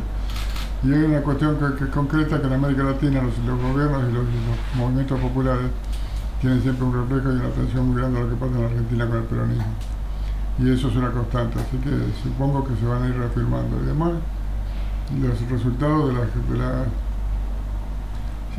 Y 0.84 0.94
hay 0.94 1.04
una 1.04 1.22
cuestión 1.22 1.58
que, 1.78 1.88
concreta 1.90 2.40
que 2.40 2.48
en 2.48 2.54
América 2.54 2.84
Latina 2.84 3.22
los, 3.22 3.36
gobiernos 3.38 4.04
y 4.10 4.14
los 4.14 4.26
movimientos 4.76 5.20
populares 5.20 5.70
tienen 6.40 6.62
siempre 6.62 6.86
un 6.86 6.94
reflejo 6.94 7.34
y 7.34 7.36
una 7.36 7.48
atención 7.50 7.88
muy 7.88 8.02
grande 8.02 8.20
a 8.20 8.24
lo 8.24 8.30
que 8.30 8.36
pasa 8.36 8.58
en 8.58 8.66
Argentina 8.66 9.08
con 9.08 9.18
el 9.18 9.24
peronismo. 9.24 9.74
Y 10.60 10.70
eso 10.70 10.90
es 10.90 10.96
una 10.96 11.12
constante, 11.12 11.60
así 11.60 11.78
que 11.78 11.92
supongo 12.24 12.64
que 12.64 12.76
se 12.76 12.86
van 12.86 13.04
a 13.04 13.08
ir 13.08 13.16
reafirmando. 13.16 13.78
Y 13.78 13.86
además, 13.86 14.14
los 15.22 15.50
resultados 15.50 16.08
de 16.08 16.14
la, 16.14 16.22
de 16.22 16.58
la 16.58 16.86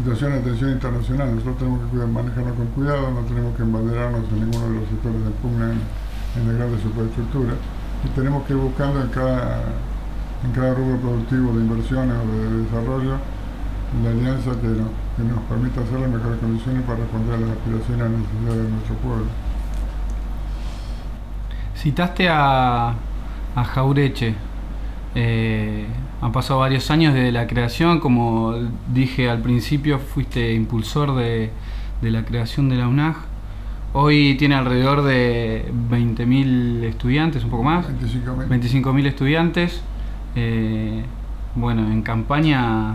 situación 0.02 0.32
de 0.32 0.38
atención 0.40 0.70
internacional, 0.72 1.36
nosotros 1.36 1.58
tenemos 1.58 1.90
que 1.90 1.96
manejarnos 1.96 2.56
con 2.56 2.66
cuidado, 2.74 3.10
no 3.12 3.20
tenemos 3.20 3.54
que 3.56 3.62
embanderarnos 3.62 4.22
en 4.32 4.40
ninguno 4.40 4.66
de 4.66 4.74
los 4.80 4.88
sectores 4.88 5.24
de 5.24 5.30
pugna 5.38 5.70
en, 5.70 5.80
en 6.42 6.48
la 6.48 6.52
grande 6.58 6.82
superestructura 6.82 7.54
y 8.04 8.08
tenemos 8.08 8.42
que 8.44 8.52
ir 8.52 8.58
buscando 8.58 9.00
en 9.00 9.08
cada, 9.08 9.62
en 10.42 10.50
cada 10.50 10.74
rubro 10.74 10.98
productivo 10.98 11.52
de 11.54 11.60
inversiones 11.60 12.16
o 12.18 12.26
de 12.26 12.62
desarrollo 12.64 13.14
la 14.02 14.10
alianza 14.10 14.50
que, 14.60 14.68
nos 15.22 15.42
permita 15.48 15.82
hacer 15.82 16.00
las 16.00 16.10
mejores 16.10 16.38
condiciones 16.40 16.82
para 16.82 16.98
responder 16.98 17.34
a 17.34 17.40
las 17.40 17.50
aspiraciones 17.50 17.96
y 17.96 18.00
las 18.00 18.10
necesidades 18.10 18.64
de 18.64 18.70
nuestro 18.70 18.94
pueblo. 18.96 19.26
Citaste 21.76 22.28
a, 22.28 22.94
a 23.54 23.64
Jaureche. 23.64 24.34
Eh, 25.14 25.86
han 26.22 26.30
pasado 26.30 26.60
varios 26.60 26.88
años 26.92 27.14
desde 27.14 27.32
la 27.32 27.48
creación, 27.48 27.98
como 27.98 28.54
dije 28.94 29.28
al 29.28 29.40
principio, 29.40 29.98
fuiste 29.98 30.54
impulsor 30.54 31.16
de, 31.16 31.50
la 32.00 32.24
creación 32.24 32.68
de 32.68 32.76
la 32.76 32.86
UNAG. 32.86 33.16
Hoy 33.92 34.36
tiene 34.38 34.54
alrededor 34.54 35.02
de 35.02 35.66
20.000 35.90 36.84
estudiantes, 36.84 37.42
un 37.42 37.50
poco 37.50 37.64
más. 37.64 37.86
25.000 37.88 38.48
25 38.48 38.98
estudiantes. 38.98 39.82
Eh, 40.36 41.02
bueno, 41.56 41.90
en 41.90 42.02
campaña 42.02 42.94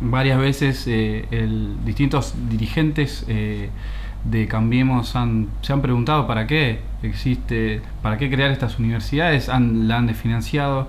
varias 0.00 0.38
veces 0.38 0.84
eh, 0.86 1.26
distintos 1.84 2.34
dirigentes 2.48 3.24
eh, 3.26 3.68
de 4.24 4.46
Cambiemos 4.46 5.08
se 5.08 5.72
han 5.72 5.82
preguntado 5.82 6.28
para 6.28 6.46
qué 6.46 6.82
existe, 7.02 7.82
para 8.00 8.16
qué 8.16 8.30
crear 8.30 8.52
estas 8.52 8.78
universidades, 8.78 9.48
han, 9.48 9.88
la 9.88 9.98
han 9.98 10.06
desfinanciado. 10.06 10.86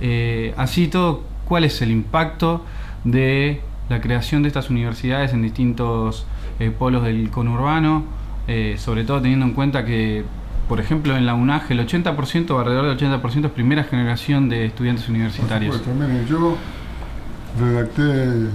Eh, 0.00 0.54
así 0.56 0.88
todo, 0.88 1.22
¿cuál 1.46 1.64
es 1.64 1.80
el 1.82 1.90
impacto 1.90 2.64
de 3.04 3.60
la 3.88 4.00
creación 4.00 4.42
de 4.42 4.48
estas 4.48 4.70
universidades 4.70 5.32
en 5.32 5.42
distintos 5.42 6.26
eh, 6.58 6.70
polos 6.70 7.02
del 7.04 7.30
conurbano, 7.30 8.04
eh, 8.48 8.76
sobre 8.78 9.04
todo 9.04 9.20
teniendo 9.20 9.46
en 9.46 9.52
cuenta 9.52 9.84
que, 9.84 10.24
por 10.68 10.80
ejemplo, 10.80 11.16
en 11.16 11.26
la 11.26 11.34
UNAG 11.34 11.70
el 11.70 11.86
80% 11.86 12.50
o 12.50 12.58
alrededor 12.58 12.96
del 12.96 12.98
80% 12.98 13.46
es 13.46 13.50
primera 13.50 13.84
generación 13.84 14.48
de 14.48 14.66
estudiantes 14.66 15.08
universitarios. 15.08 15.76
Supuesto, 15.76 16.04
mire, 16.04 16.24
yo 16.26 16.56
redacté 17.60 18.48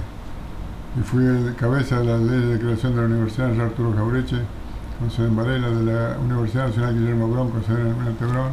y 0.99 1.03
fui 1.03 1.23
cabeza 1.57 1.99
de 1.99 2.05
la 2.05 2.17
ley 2.17 2.53
de 2.53 2.59
creación 2.59 2.95
de 2.95 3.01
la 3.01 3.07
Universidad 3.07 3.49
de 3.49 3.61
Arturo 3.61 3.93
Jaureche, 3.93 4.37
con 4.99 5.11
sede 5.11 5.27
en 5.27 5.35
Varela, 5.35 5.69
de 5.69 5.83
la 5.85 6.17
Universidad 6.19 6.67
Nacional 6.67 6.95
Guillermo 6.95 7.27
Brón, 7.29 7.51
con 7.51 7.63
sede 7.63 7.81
en 7.81 8.31
Brón, 8.31 8.51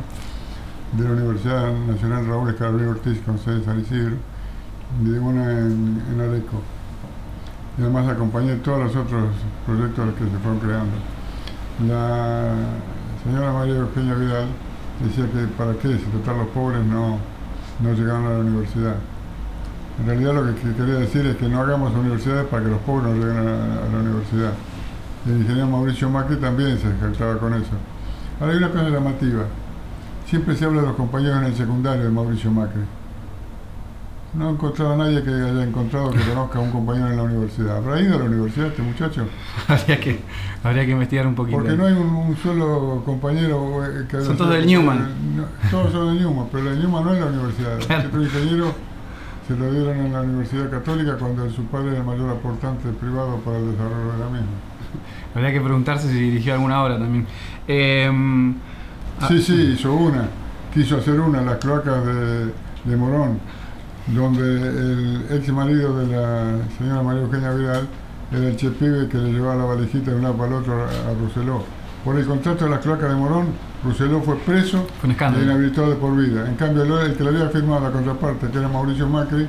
de 0.96 1.04
la 1.04 1.10
Universidad 1.10 1.72
Nacional 1.72 2.26
Raúl 2.26 2.50
Escalabrín 2.50 2.88
Ortiz, 2.88 3.20
con 3.24 3.38
sede 3.38 3.62
San 3.64 3.80
Isidro, 3.80 4.16
y 5.02 5.10
de 5.10 5.18
una 5.18 5.50
en, 5.50 6.02
en. 6.08 6.42
Y 7.78 7.82
además 7.82 8.08
acompañé 8.08 8.56
todos 8.56 8.78
los 8.84 8.96
otros 8.96 9.28
proyectos 9.66 10.14
que 10.14 10.24
se 10.24 10.38
fueron 10.38 10.58
creando. 10.60 10.96
La 11.86 12.54
señora 13.22 13.52
María 13.52 13.76
Eugenia 13.76 14.14
Vidal 14.14 14.46
decía 15.04 15.26
que 15.26 15.46
para 15.58 15.74
qué, 15.74 15.98
si 15.98 16.04
total 16.04 16.38
los 16.38 16.48
pobres 16.48 16.82
no, 16.86 17.18
no 17.80 17.92
llegaron 17.92 18.24
a 18.26 18.30
la 18.30 18.38
universidad. 18.38 18.94
En 20.00 20.06
realidad 20.06 20.34
lo 20.34 20.46
que 20.46 20.60
que 20.60 20.72
quería 20.74 20.94
decir 20.94 21.26
es 21.26 21.36
que 21.36 21.48
no 21.48 21.60
hagamos 21.60 21.94
universidades 21.94 22.46
para 22.46 22.62
que 22.64 22.70
los 22.70 22.80
pobres 22.80 23.08
no 23.08 23.14
lleguen 23.14 23.36
a 23.36 23.42
la, 23.92 23.98
universidad. 23.98 24.52
El 25.26 25.38
ingeniero 25.38 25.66
Mauricio 25.66 26.08
Macri 26.08 26.36
también 26.36 26.78
se 26.78 26.88
jactaba 26.98 27.38
con 27.38 27.52
eso. 27.54 27.72
Ahora 28.40 28.52
hay 28.52 28.58
una 28.58 28.70
cosa 28.70 28.88
llamativa. 28.88 29.44
Siempre 30.26 30.56
se 30.56 30.64
habla 30.64 30.80
de 30.80 30.88
los 30.88 30.96
compañeros 30.96 31.38
en 31.38 31.44
el 31.44 31.54
secundario 31.54 32.04
de 32.04 32.10
Mauricio 32.10 32.50
Macri. 32.50 32.82
No 34.34 34.50
he 34.50 34.52
encontrado 34.52 34.92
a 34.92 34.96
nadie 34.96 35.22
que 35.22 35.30
haya 35.30 35.64
encontrado 35.64 36.10
que 36.10 36.18
conozca 36.20 36.58
a 36.58 36.62
un 36.62 36.70
compañero 36.70 37.10
en 37.10 37.16
la 37.16 37.22
universidad. 37.22 37.76
¿Habrá 37.76 38.00
ido 38.00 38.16
a 38.16 38.18
la 38.18 38.24
universidad 38.24 38.66
este 38.66 38.82
muchacho? 38.82 39.26
habría, 39.68 40.00
que, 40.00 40.20
habría 40.62 40.84
que 40.84 40.90
investigar 40.90 41.26
un 41.26 41.34
poquito. 41.34 41.58
Porque 41.58 41.76
no 41.76 41.86
hay 41.86 41.92
un, 41.94 42.08
un 42.08 42.36
solo 42.36 43.02
compañero 43.04 43.84
eh, 43.86 44.04
que 44.10 44.20
Son 44.20 44.36
todos 44.36 44.50
del 44.50 44.66
Newman. 44.66 45.36
No, 45.36 45.44
todos 45.70 45.92
son 45.92 46.08
del 46.08 46.24
Newman, 46.24 46.48
pero 46.52 46.70
el 46.70 46.80
Newman 46.80 47.04
no 47.04 47.14
es 47.14 47.20
la 47.20 47.26
universidad. 47.26 47.78
Claro. 47.86 48.08
Este 48.08 48.38
ingeniero 48.38 48.74
se 49.46 49.56
lo 49.56 49.72
dieron 49.72 49.96
en 49.96 50.12
la 50.12 50.22
Universidad 50.22 50.70
Católica 50.70 51.16
cuando 51.18 51.48
su 51.50 51.64
padre 51.66 51.90
era 51.90 51.98
el 51.98 52.04
mayor 52.04 52.30
aportante 52.30 52.88
privado 52.90 53.36
para 53.38 53.58
el 53.58 53.70
desarrollo 53.70 54.12
de 54.12 54.18
la 54.18 54.26
misma. 54.26 54.46
Habría 55.34 55.52
que 55.52 55.60
preguntarse 55.60 56.08
si 56.08 56.18
dirigió 56.18 56.54
alguna 56.54 56.82
obra 56.82 56.98
también. 56.98 57.26
Eh, 57.68 58.10
ah, 58.10 58.75
Sí, 59.28 59.40
sí, 59.42 59.74
hizo 59.78 59.92
una. 59.94 60.28
Quiso 60.72 60.98
hacer 60.98 61.18
una, 61.18 61.40
las 61.42 61.56
cloacas 61.56 62.04
de, 62.04 62.52
de 62.84 62.96
Morón, 62.96 63.38
donde 64.08 64.42
el 64.42 65.26
ex 65.30 65.48
marido 65.48 65.98
de 65.98 66.06
la 66.08 66.58
señora 66.76 67.02
María 67.02 67.22
Eugenia 67.22 67.50
Vidal 67.52 67.88
era 68.30 68.48
el 68.48 68.56
chepibe 68.56 69.08
que 69.08 69.18
le 69.18 69.32
llevaba 69.32 69.56
la 69.56 69.64
valijita 69.64 70.10
de 70.10 70.16
un 70.16 70.22
lado 70.22 70.36
para 70.36 70.48
el 70.48 70.54
otro 70.54 70.74
a, 70.74 70.86
a. 70.86 72.04
Por 72.04 72.16
el 72.18 72.26
contrato 72.26 72.64
de 72.64 72.70
las 72.70 72.80
cloacas 72.80 73.08
de 73.08 73.16
Morón, 73.16 73.46
Roseló 73.84 74.20
fue 74.20 74.36
preso 74.36 74.86
y 75.02 75.10
escándalo. 75.10 75.44
inhabilitado 75.44 75.90
de 75.90 75.96
por 75.96 76.16
vida. 76.16 76.48
En 76.48 76.54
cambio, 76.56 76.82
el, 76.82 77.10
el 77.10 77.16
que 77.16 77.24
le 77.24 77.30
había 77.30 77.48
firmado 77.48 77.80
la 77.80 77.90
contraparte, 77.90 78.48
que 78.48 78.58
era 78.58 78.68
Mauricio 78.68 79.08
Macri, 79.08 79.48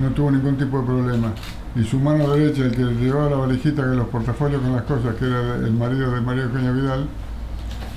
no 0.00 0.08
tuvo 0.10 0.30
ningún 0.30 0.56
tipo 0.56 0.80
de 0.80 0.86
problema. 0.86 1.28
Y 1.74 1.84
su 1.84 1.98
mano 2.00 2.30
derecha, 2.30 2.64
el 2.64 2.72
que 2.72 2.84
le 2.84 2.94
llevaba 2.94 3.30
la 3.30 3.36
valijita 3.36 3.82
con 3.82 3.96
los 3.96 4.08
portafolios 4.08 4.62
con 4.62 4.72
las 4.72 4.82
cosas, 4.82 5.14
que 5.16 5.26
era 5.26 5.56
el 5.56 5.72
marido 5.72 6.10
de 6.10 6.20
María 6.20 6.44
Eugenia 6.44 6.72
Vidal, 6.72 7.06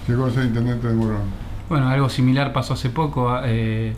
llegó 0.10 0.26
a 0.26 0.32
ser 0.32 0.46
intendente 0.46 0.88
de 0.88 0.94
Morón. 0.94 1.22
Bueno, 1.70 1.88
algo 1.88 2.10
similar 2.10 2.52
pasó 2.52 2.74
hace 2.74 2.90
poco. 2.90 3.30
a- 3.30 3.44
eh, 3.46 3.96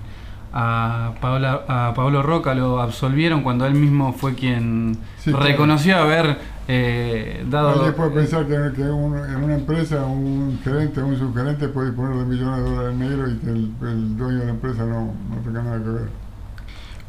a, 0.54 1.14
Paola- 1.22 1.64
a 1.70 1.94
Pablo 1.96 2.22
Roca 2.22 2.54
lo 2.54 2.82
absolvieron 2.82 3.42
cuando 3.42 3.66
él 3.66 3.74
mismo 3.74 4.12
fue 4.12 4.36
quien 4.36 4.98
Sí, 5.18 5.32
claro. 5.32 5.46
reconoció 5.46 5.98
haber 5.98 6.38
eh, 6.68 7.46
dado... 7.50 7.70
Alguien 7.70 7.94
puede 7.94 8.10
pensar 8.12 8.46
que, 8.46 8.58
que 8.76 8.82
un- 8.84 9.18
en 9.18 9.36
una 9.44 9.56
empresa 9.56 10.04
un 10.06 10.60
gerente 10.62 11.02
o 11.02 11.08
un 11.08 11.18
subgerente 11.18 11.70
puede 11.70 11.88
disponer 11.92 12.18
de 12.18 12.26
millones 12.26 12.64
de 12.66 12.70
dólares 12.70 12.98
negros 12.98 13.30
y 13.32 13.38
que 13.38 13.50
el, 13.50 13.72
el 13.82 14.18
dueño 14.18 14.40
de 14.40 14.46
la 14.46 14.52
empresa 14.52 14.86
no, 14.86 15.14
no 15.30 15.36
tenga 15.44 15.62
nada 15.64 15.82
que 15.82 15.90
ver. 15.90 16.10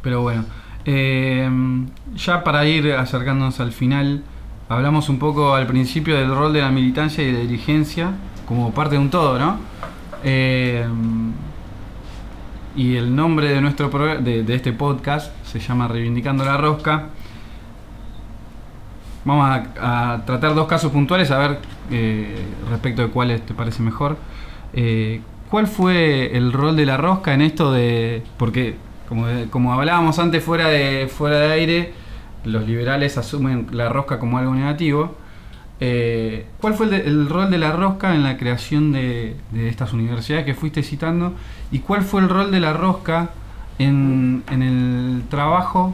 Pero 0.03 0.23
bueno, 0.23 0.45
eh, 0.85 1.51
ya 2.15 2.45
para 2.45 2.65
ir 2.65 2.93
acercándonos 2.93 3.59
al 3.59 3.73
final, 3.73 4.23
hablamos 4.69 5.09
un 5.09 5.19
poco 5.19 5.55
al 5.57 5.67
principio 5.67 6.17
del 6.17 6.29
rol 6.33 6.53
de 6.53 6.61
la 6.61 6.71
militancia 6.71 7.25
y 7.25 7.33
de 7.33 7.41
dirigencia 7.43 8.13
como 8.47 8.73
parte 8.73 8.97
de 8.97 9.01
un 9.01 9.11
todo, 9.11 9.39
¿no? 9.39 9.59
Eh, 10.25 10.87
y 12.75 12.97
el 12.97 13.15
nombre 13.15 13.49
de 13.49 13.61
nuestro 13.61 13.89
de, 13.89 14.43
de 14.45 14.55
este 14.55 14.73
podcast 14.73 15.35
se 15.45 15.59
llama 15.61 15.89
Reivindicando 15.89 16.45
la 16.45 16.57
Rosca. 16.57 17.09
Vamos 19.25 19.47
a, 19.47 20.15
a 20.15 20.25
tratar 20.25 20.55
dos 20.55 20.67
casos 20.67 20.91
puntuales 20.91 21.31
a 21.31 21.39
ver 21.39 21.59
eh, 21.91 22.45
respecto 22.71 23.03
de 23.03 23.09
cuáles 23.09 23.45
te 23.47 23.55
parece 23.55 23.83
mejor. 23.83 24.17
Eh, 24.73 25.21
¿Cuál 25.51 25.67
fue 25.67 26.37
el 26.37 26.53
rol 26.53 26.77
de 26.77 26.87
la 26.87 26.97
rosca 26.97 27.35
en 27.35 27.43
esto 27.43 27.73
de.? 27.73 28.23
Porque, 28.39 28.77
como, 29.09 29.27
como 29.51 29.75
hablábamos 29.75 30.19
antes 30.19 30.43
fuera 30.43 30.69
de, 30.69 31.09
fuera 31.09 31.39
de 31.39 31.53
aire, 31.53 31.93
los 32.45 32.67
liberales 32.67 33.19
asumen 33.19 33.67
la 33.71 33.91
rosca 33.91 34.19
como 34.19 34.39
algo 34.39 34.55
negativo. 34.55 35.15
Eh, 35.85 36.47
¿Cuál 36.61 36.75
fue 36.75 36.87
el, 36.87 37.29
rol 37.29 37.51
de 37.51 37.59
la 37.59 37.73
rosca 37.73 38.15
en 38.15 38.23
la 38.23 38.37
creación 38.37 38.93
de, 38.93 39.35
estas 39.53 39.93
universidades 39.93 40.45
que 40.45 40.55
fuiste 40.55 40.85
citando? 40.85 41.35
¿Y 41.73 41.81
cuál 41.81 42.03
fue 42.03 42.21
el 42.21 42.29
rol 42.29 42.53
de 42.53 42.61
la 42.61 42.73
rosca 42.73 43.31
en, 43.81 44.45
en 44.49 44.63
el 44.63 45.25
trabajo 45.29 45.93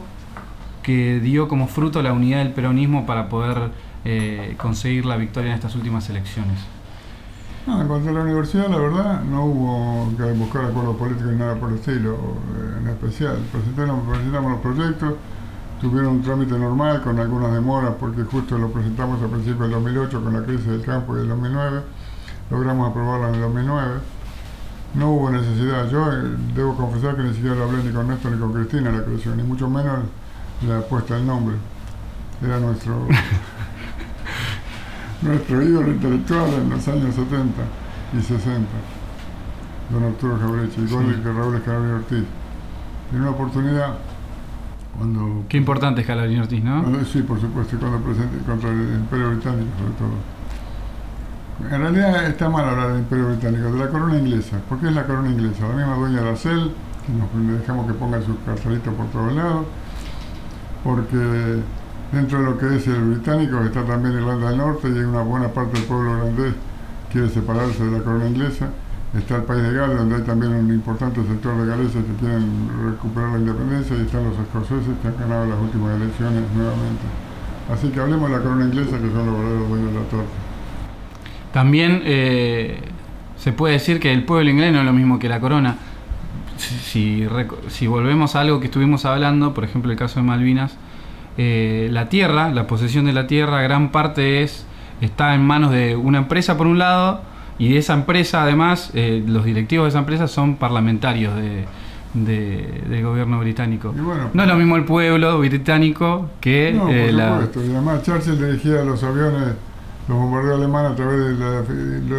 que 0.83 1.19
dio 1.19 1.47
como 1.47 1.65
fruto 1.65 2.03
la 2.03 2.13
unidad 2.13 2.37
del 2.43 2.53
peronismo 2.53 3.07
para 3.07 3.29
poder 3.29 3.71
eh, 4.05 4.53
conseguir 4.59 5.07
la 5.07 5.17
victoria 5.17 5.49
en 5.49 5.55
estas 5.55 5.73
últimas 5.73 6.07
elecciones? 6.07 6.59
No, 7.65 7.81
en 7.81 7.87
cuanto 7.87 8.09
a 8.09 8.13
la 8.13 8.21
universidad, 8.21 8.69
la 8.69 8.77
verdad, 8.77 9.23
no 9.23 9.45
hubo 9.45 10.15
que 10.17 10.31
buscar 10.33 10.65
acuerdos 10.65 10.97
políticos 10.97 11.31
ni 11.31 11.39
nada 11.39 11.55
por 11.55 11.71
el 11.71 11.79
estilo, 11.79 12.13
eh, 12.13 12.77
en 12.79 12.87
especial. 12.89 13.39
Presentamos, 13.51 14.07
presentamos 14.07 14.51
los 14.51 14.61
proyectos, 14.61 15.13
tuvieron 15.81 16.13
un 16.13 16.21
trámite 16.21 16.57
normal 16.57 17.01
con 17.01 17.19
algunas 17.19 17.53
demoras 17.53 17.93
porque 17.99 18.23
justo 18.23 18.57
lo 18.57 18.69
presentamos 18.69 19.21
a 19.21 19.27
principios 19.27 19.59
del 19.61 19.71
2008 19.71 20.23
con 20.23 20.33
la 20.33 20.43
crisis 20.43 20.67
del 20.67 20.81
campo 20.83 21.15
y 21.15 21.19
del 21.19 21.29
2009, 21.29 21.81
logramos 22.51 22.89
aprobarla 22.89 23.29
en 23.29 23.35
el 23.35 23.41
2009. 23.41 23.91
No 24.95 25.11
hubo 25.11 25.29
necesidad, 25.29 25.87
yo 25.89 26.11
eh, 26.11 26.35
debo 26.55 26.75
confesar 26.75 27.15
que 27.15 27.23
ni 27.23 27.33
siquiera 27.33 27.55
lo 27.55 27.65
hablé 27.65 27.83
ni 27.83 27.91
con 27.91 28.07
Néstor 28.07 28.31
ni 28.31 28.39
con 28.39 28.53
Cristina 28.53 28.91
la 28.91 29.03
creación, 29.03 29.37
ni 29.37 29.43
mucho 29.43 29.69
menos 29.69 29.99
la 30.67 30.79
puesta 30.81 31.15
del 31.15 31.27
nombre. 31.27 31.55
Era 32.43 32.59
nuestro 32.59 32.93
nuestro 35.21 35.61
ídolo 35.61 35.87
intelectual 35.89 36.53
en 36.53 36.69
los 36.69 36.87
años 36.87 37.15
70 37.15 37.61
y 38.17 38.21
60, 38.21 38.67
don 39.91 40.03
Arturo 40.03 40.37
Jaureche, 40.39 40.81
igual 40.81 41.13
Sí. 41.15 41.21
que 41.21 41.31
Raúl 41.31 41.55
Escalabrín 41.55 41.91
Ortiz. 41.93 42.23
En 43.13 43.21
una 43.21 43.29
oportunidad, 43.31 43.93
cuando... 44.97 45.43
Qué 45.47 45.57
importante 45.57 46.01
es 46.01 46.07
Calabrín 46.07 46.39
Ortiz, 46.41 46.63
¿no? 46.63 46.81
cuando- 46.81 47.05
sí, 47.05 47.21
por 47.21 47.39
supuesto, 47.39 47.77
cuando 47.79 47.99
presente 47.99 48.37
contra 48.45 48.69
el 48.69 48.95
Imperio 48.95 49.29
Británico, 49.31 49.67
sobre 49.79 49.93
todo. 49.93 50.39
En 51.71 51.81
realidad 51.81 52.25
está 52.27 52.49
mal 52.49 52.67
hablar 52.69 52.89
del 52.89 52.99
Imperio 52.99 53.27
Británico, 53.27 53.71
de 53.71 53.79
la 53.79 53.89
corona 53.89 54.17
inglesa. 54.17 54.57
¿Por 54.69 54.79
qué 54.79 54.87
es 54.87 54.93
la 54.93 55.05
corona 55.05 55.29
inglesa? 55.29 55.67
La 55.67 55.75
misma 55.75 55.95
dueña 55.95 56.21
de 56.21 56.31
la 56.31 56.35
CEL, 56.37 56.71
que 57.05 57.13
nos 57.13 57.59
dejamos 57.59 57.87
que 57.87 57.93
ponga 57.93 58.21
su 58.21 58.37
cartelito 58.45 58.91
por 58.93 59.07
todos 59.07 59.33
lados, 59.33 59.65
porque 60.83 61.59
dentro 62.11 62.39
de 62.39 62.45
lo 62.45 62.57
que 62.57 62.75
es 62.77 62.87
el 62.87 63.01
británico 63.01 63.59
está 63.61 63.83
también 63.83 64.15
Irlanda 64.15 64.49
del 64.49 64.57
Norte 64.57 64.87
y 64.87 64.91
una 64.99 65.21
buena 65.21 65.49
parte 65.49 65.77
del 65.77 65.83
pueblo 65.87 66.17
irlandés 66.17 66.53
quiere 67.11 67.29
separarse 67.29 67.83
de 67.83 67.91
la 67.97 68.03
corona 68.03 68.27
inglesa. 68.27 68.69
Está 69.17 69.37
el 69.37 69.43
país 69.43 69.63
de 69.63 69.73
Gales, 69.73 69.97
donde 69.97 70.17
hay 70.17 70.21
también 70.21 70.53
un 70.53 70.71
importante 70.71 71.19
sector 71.23 71.57
de 71.57 71.67
galeses 71.67 72.05
que 72.05 72.13
quieren 72.19 72.69
recuperar 72.85 73.31
la 73.31 73.39
independencia, 73.39 73.97
y 73.97 74.01
están 74.01 74.23
los 74.23 74.37
escoceses 74.37 74.93
que 75.01 75.07
han 75.07 75.17
ganado 75.17 75.47
las 75.47 75.59
últimas 75.59 75.95
elecciones 75.99 76.43
nuevamente. 76.53 77.05
Así 77.73 77.89
que 77.89 77.99
hablemos 77.99 78.29
de 78.29 78.37
la 78.37 78.43
corona 78.43 78.65
inglesa, 78.65 78.97
que 78.99 79.09
son 79.09 79.25
los 79.25 79.35
verdaderos 79.35 79.69
dueños 79.69 79.93
de 79.93 79.99
la 79.99 80.05
torta. 80.05 80.29
También 81.51 82.01
eh, 82.05 82.81
se 83.35 83.51
puede 83.51 83.73
decir 83.73 83.99
que 83.99 84.13
el 84.13 84.25
pueblo 84.25 84.51
inglés 84.51 84.73
no 84.73 84.79
es 84.79 84.85
lo 84.85 84.93
mismo 84.93 85.17
que 85.17 85.27
la 85.27 85.39
corona. 85.39 85.77
Si, 86.57 87.25
si 87.69 87.87
volvemos 87.87 88.35
a 88.35 88.41
algo 88.41 88.59
que 88.59 88.65
estuvimos 88.65 89.05
hablando, 89.05 89.53
por 89.53 89.63
ejemplo 89.63 89.91
el 89.91 89.97
caso 89.97 90.19
de 90.19 90.25
Malvinas, 90.25 90.77
eh, 91.37 91.87
la 91.91 92.09
tierra, 92.09 92.49
la 92.49 92.67
posesión 92.67 93.05
de 93.05 93.13
la 93.13 93.25
tierra, 93.25 93.61
gran 93.61 93.91
parte 93.91 94.43
es 94.43 94.65
está 95.01 95.33
en 95.33 95.41
manos 95.45 95.71
de 95.71 95.95
una 95.95 96.17
empresa 96.17 96.57
por 96.57 96.67
un 96.67 96.77
lado 96.77 97.21
y 97.59 97.73
de 97.73 97.77
esa 97.77 97.93
empresa 97.93 98.41
además 98.43 98.89
eh, 98.95 99.23
los 99.27 99.45
directivos 99.45 99.85
de 99.85 99.89
esa 99.89 99.99
empresa 99.99 100.27
son 100.27 100.55
parlamentarios 100.55 101.35
de, 101.35 101.65
de- 102.13 102.83
del 102.89 103.03
gobierno 103.03 103.39
británico. 103.39 103.93
Bueno, 103.95 104.29
No 104.33 104.41
es 104.43 104.47
lo 104.49 104.55
mismo 104.55 104.75
el 104.77 104.85
pueblo 104.85 105.37
británico 105.39 106.29
que 106.41 106.73
No, 106.73 106.85
por 106.85 106.91
eh, 106.91 107.11
la... 107.11 107.29
supuesto. 107.41 107.63
Y 107.65 107.71
además 107.75 108.01
Churchill 108.03 108.37
dirigía 108.39 108.83
los 108.83 109.03
aviones, 109.03 109.53
los 110.07 110.17
bombardeos 110.17 110.57
alemanes 110.57 110.91
a 110.93 110.95
través 110.95 111.19
de 111.19 111.33
la- 111.35 111.61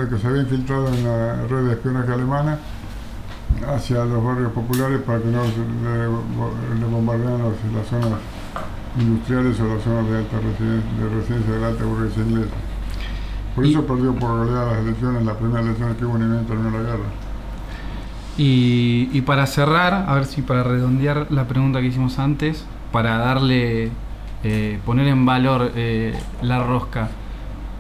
lo 0.02 0.08
que 0.08 0.18
se 0.18 0.26
había 0.28 0.42
infiltrado 0.42 0.88
en 0.94 1.04
la 1.04 1.46
red 1.48 1.64
de 1.66 1.72
espionaje 1.72 2.12
alemana 2.12 2.58
hacia 3.74 4.04
los 4.04 4.22
barrios 4.24 4.52
populares 4.52 5.00
para 5.04 5.18
que 5.18 5.26
no 5.26 5.42
le, 5.42 6.78
le 6.78 6.86
bombardearan 6.86 7.40
las 7.74 7.86
zonas 7.88 8.20
industriales 8.98 9.58
o 9.60 9.74
las 9.74 9.82
zonas 9.82 10.08
de 10.10 10.18
alta 10.18 10.36
residencia, 10.38 10.90
de 11.04 11.14
residencia 11.16 11.52
de 11.54 11.60
la 11.60 11.66
alta 11.68 11.84
burguesía 11.84 12.22
inglesa. 12.22 12.50
Por 13.54 13.66
Y- 13.66 13.70
eso 13.72 13.86
perdió 13.86 14.14
por 14.14 14.30
goleada 14.38 14.72
las 14.72 14.80
elecciones, 14.80 15.24
las 15.24 15.36
primeras 15.36 15.64
elecciones 15.66 15.96
que 15.96 16.04
hubo 16.04 16.18
ni 16.18 16.26
bien 16.26 16.46
terminó 16.46 16.70
la 16.70 16.82
guerra. 16.82 17.08
Y, 18.38 19.08
y 19.12 19.20
para 19.22 19.46
cerrar, 19.46 20.06
a 20.08 20.14
ver 20.14 20.24
si 20.24 20.40
para 20.42 20.62
redondear 20.62 21.26
la 21.30 21.44
pregunta 21.46 21.80
que 21.80 21.86
hicimos 21.88 22.18
antes, 22.18 22.64
para 22.92 23.18
darle, 23.18 23.90
eh, 24.44 24.78
poner 24.86 25.08
en 25.08 25.26
valor 25.26 25.72
eh, 25.74 26.14
la 26.42 26.62
rosca, 26.64 27.08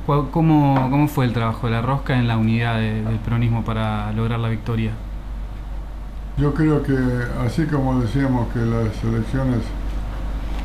¿cuál- 0.06 0.30
¿cómo, 0.30 0.88
¿cómo 0.90 1.08
fue 1.08 1.24
el 1.24 1.32
trabajo 1.32 1.66
de 1.66 1.72
la 1.72 1.82
rosca 1.82 2.18
en 2.18 2.28
la 2.28 2.36
unidad 2.36 2.76
de- 2.78 3.02
del 3.02 3.18
peronismo 3.20 3.64
para 3.64 4.12
lograr 4.12 4.38
la 4.40 4.48
victoria? 4.48 4.92
Yo 6.36 6.52
creo 6.54 6.82
que 6.82 6.96
así 7.46 7.64
como 7.66 8.00
decíamos 8.00 8.48
que 8.52 8.60
las 8.60 9.02
elecciones 9.04 9.60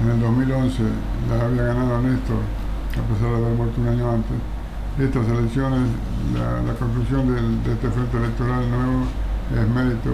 en 0.01 0.09
el 0.09 0.19
2011 0.19 0.83
las 1.29 1.41
había 1.41 1.63
ganado 1.63 2.01
Néstor, 2.01 2.37
a 2.91 3.13
pesar 3.13 3.29
de 3.29 3.35
haber 3.45 3.57
muerto 3.57 3.81
un 3.81 3.87
año 3.87 4.11
antes, 4.11 4.37
estas 5.03 5.27
elecciones, 5.27 5.89
la, 6.33 6.61
la 6.63 6.73
del- 7.27 7.63
de 7.63 7.73
este 7.73 7.89
frente 7.89 8.17
electoral 8.17 8.69
nuevo 8.69 9.03
es 9.53 9.67
mérito 9.69 10.11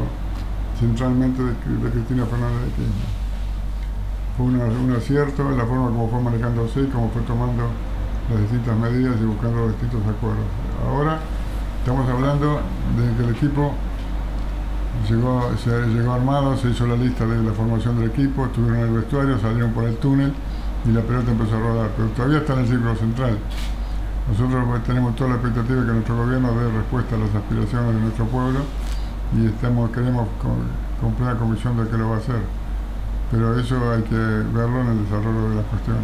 centralmente 0.80 1.42
de, 1.44 1.50
de 1.52 1.90
Cristina 1.92 2.26
Fernández 2.26 2.62
de 2.66 2.72
Kirchner. 2.74 3.12
Fue 4.38 4.46
una- 4.48 4.66
un 4.66 4.92
acierto 4.98 5.44
en 5.52 5.58
la 5.58 5.66
forma 5.66 5.88
como 5.88 6.10
fue 6.10 6.22
manejándose 6.22 6.82
y 6.82 6.88
como 6.88 7.10
fue 7.12 7.22
tomando 7.24 7.64
las 8.30 8.42
distintas 8.42 8.78
medidas 8.78 9.16
y 9.22 9.26
buscando 9.26 9.58
los 9.60 9.72
distintos 9.72 10.02
acuerdos. 10.08 10.46
Ahora 10.88 11.20
estamos 11.80 12.10
hablando 12.10 12.62
de 12.98 13.16
que 13.18 13.24
el 13.30 13.36
equipo 13.36 13.74
Llegó, 15.10 15.50
se 15.64 15.70
llegó 15.88 16.12
armado, 16.14 16.56
se 16.58 16.70
hizo 16.70 16.86
la 16.86 16.96
lista 16.96 17.26
de 17.26 17.42
la 17.42 17.54
formación 17.54 17.98
del 18.00 18.10
equipo, 18.12 18.46
estuvieron 18.46 18.80
en 18.82 18.88
el 18.88 18.94
vestuario, 19.00 19.40
salieron 19.40 19.72
por 19.72 19.86
el 19.86 19.96
túnel 19.98 20.32
y 20.86 20.92
la 20.92 21.02
pelota 21.02 21.32
empezó 21.32 21.56
a 21.56 21.60
rodar. 21.60 21.90
Pero 21.96 22.10
todavía 22.10 22.38
está 22.40 22.54
en 22.54 22.60
el 22.60 22.68
círculo 22.68 22.96
central. 22.96 23.38
Nosotros 24.30 24.66
pues, 24.68 24.84
tenemos 24.84 25.16
toda 25.16 25.32
la 25.32 25.36
expectativa 25.38 25.82
de 25.82 25.88
que 25.88 25.94
nuestro 25.94 26.18
gobierno 26.18 26.54
dé 26.54 26.72
respuesta 26.72 27.16
a 27.16 27.20
las 27.20 27.36
aspiraciones 27.36 27.96
de 27.96 28.02
nuestro 28.02 28.26
pueblo 28.26 28.60
y 29.36 29.46
estamos, 29.48 29.92
queremos 29.92 30.28
con, 30.42 30.68
con 31.00 31.14
plena 31.16 31.38
convicción 31.38 31.78
de 31.78 31.90
que 31.90 31.98
lo 31.98 32.10
va 32.10 32.16
a 32.16 32.20
hacer. 32.20 32.42
Pero 33.32 33.58
eso 33.58 33.92
hay 33.92 34.02
que 34.04 34.16
verlo 34.16 34.82
en 34.82 34.88
el 34.88 35.04
desarrollo 35.06 35.50
de 35.50 35.56
las 35.56 35.66
cuestiones. 35.66 36.04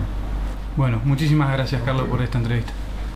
Bueno, 0.76 1.02
muchísimas 1.04 1.52
gracias 1.52 1.82
Carlos 1.84 2.08
por 2.08 2.22
esta 2.22 2.38
entrevista. 2.38 2.72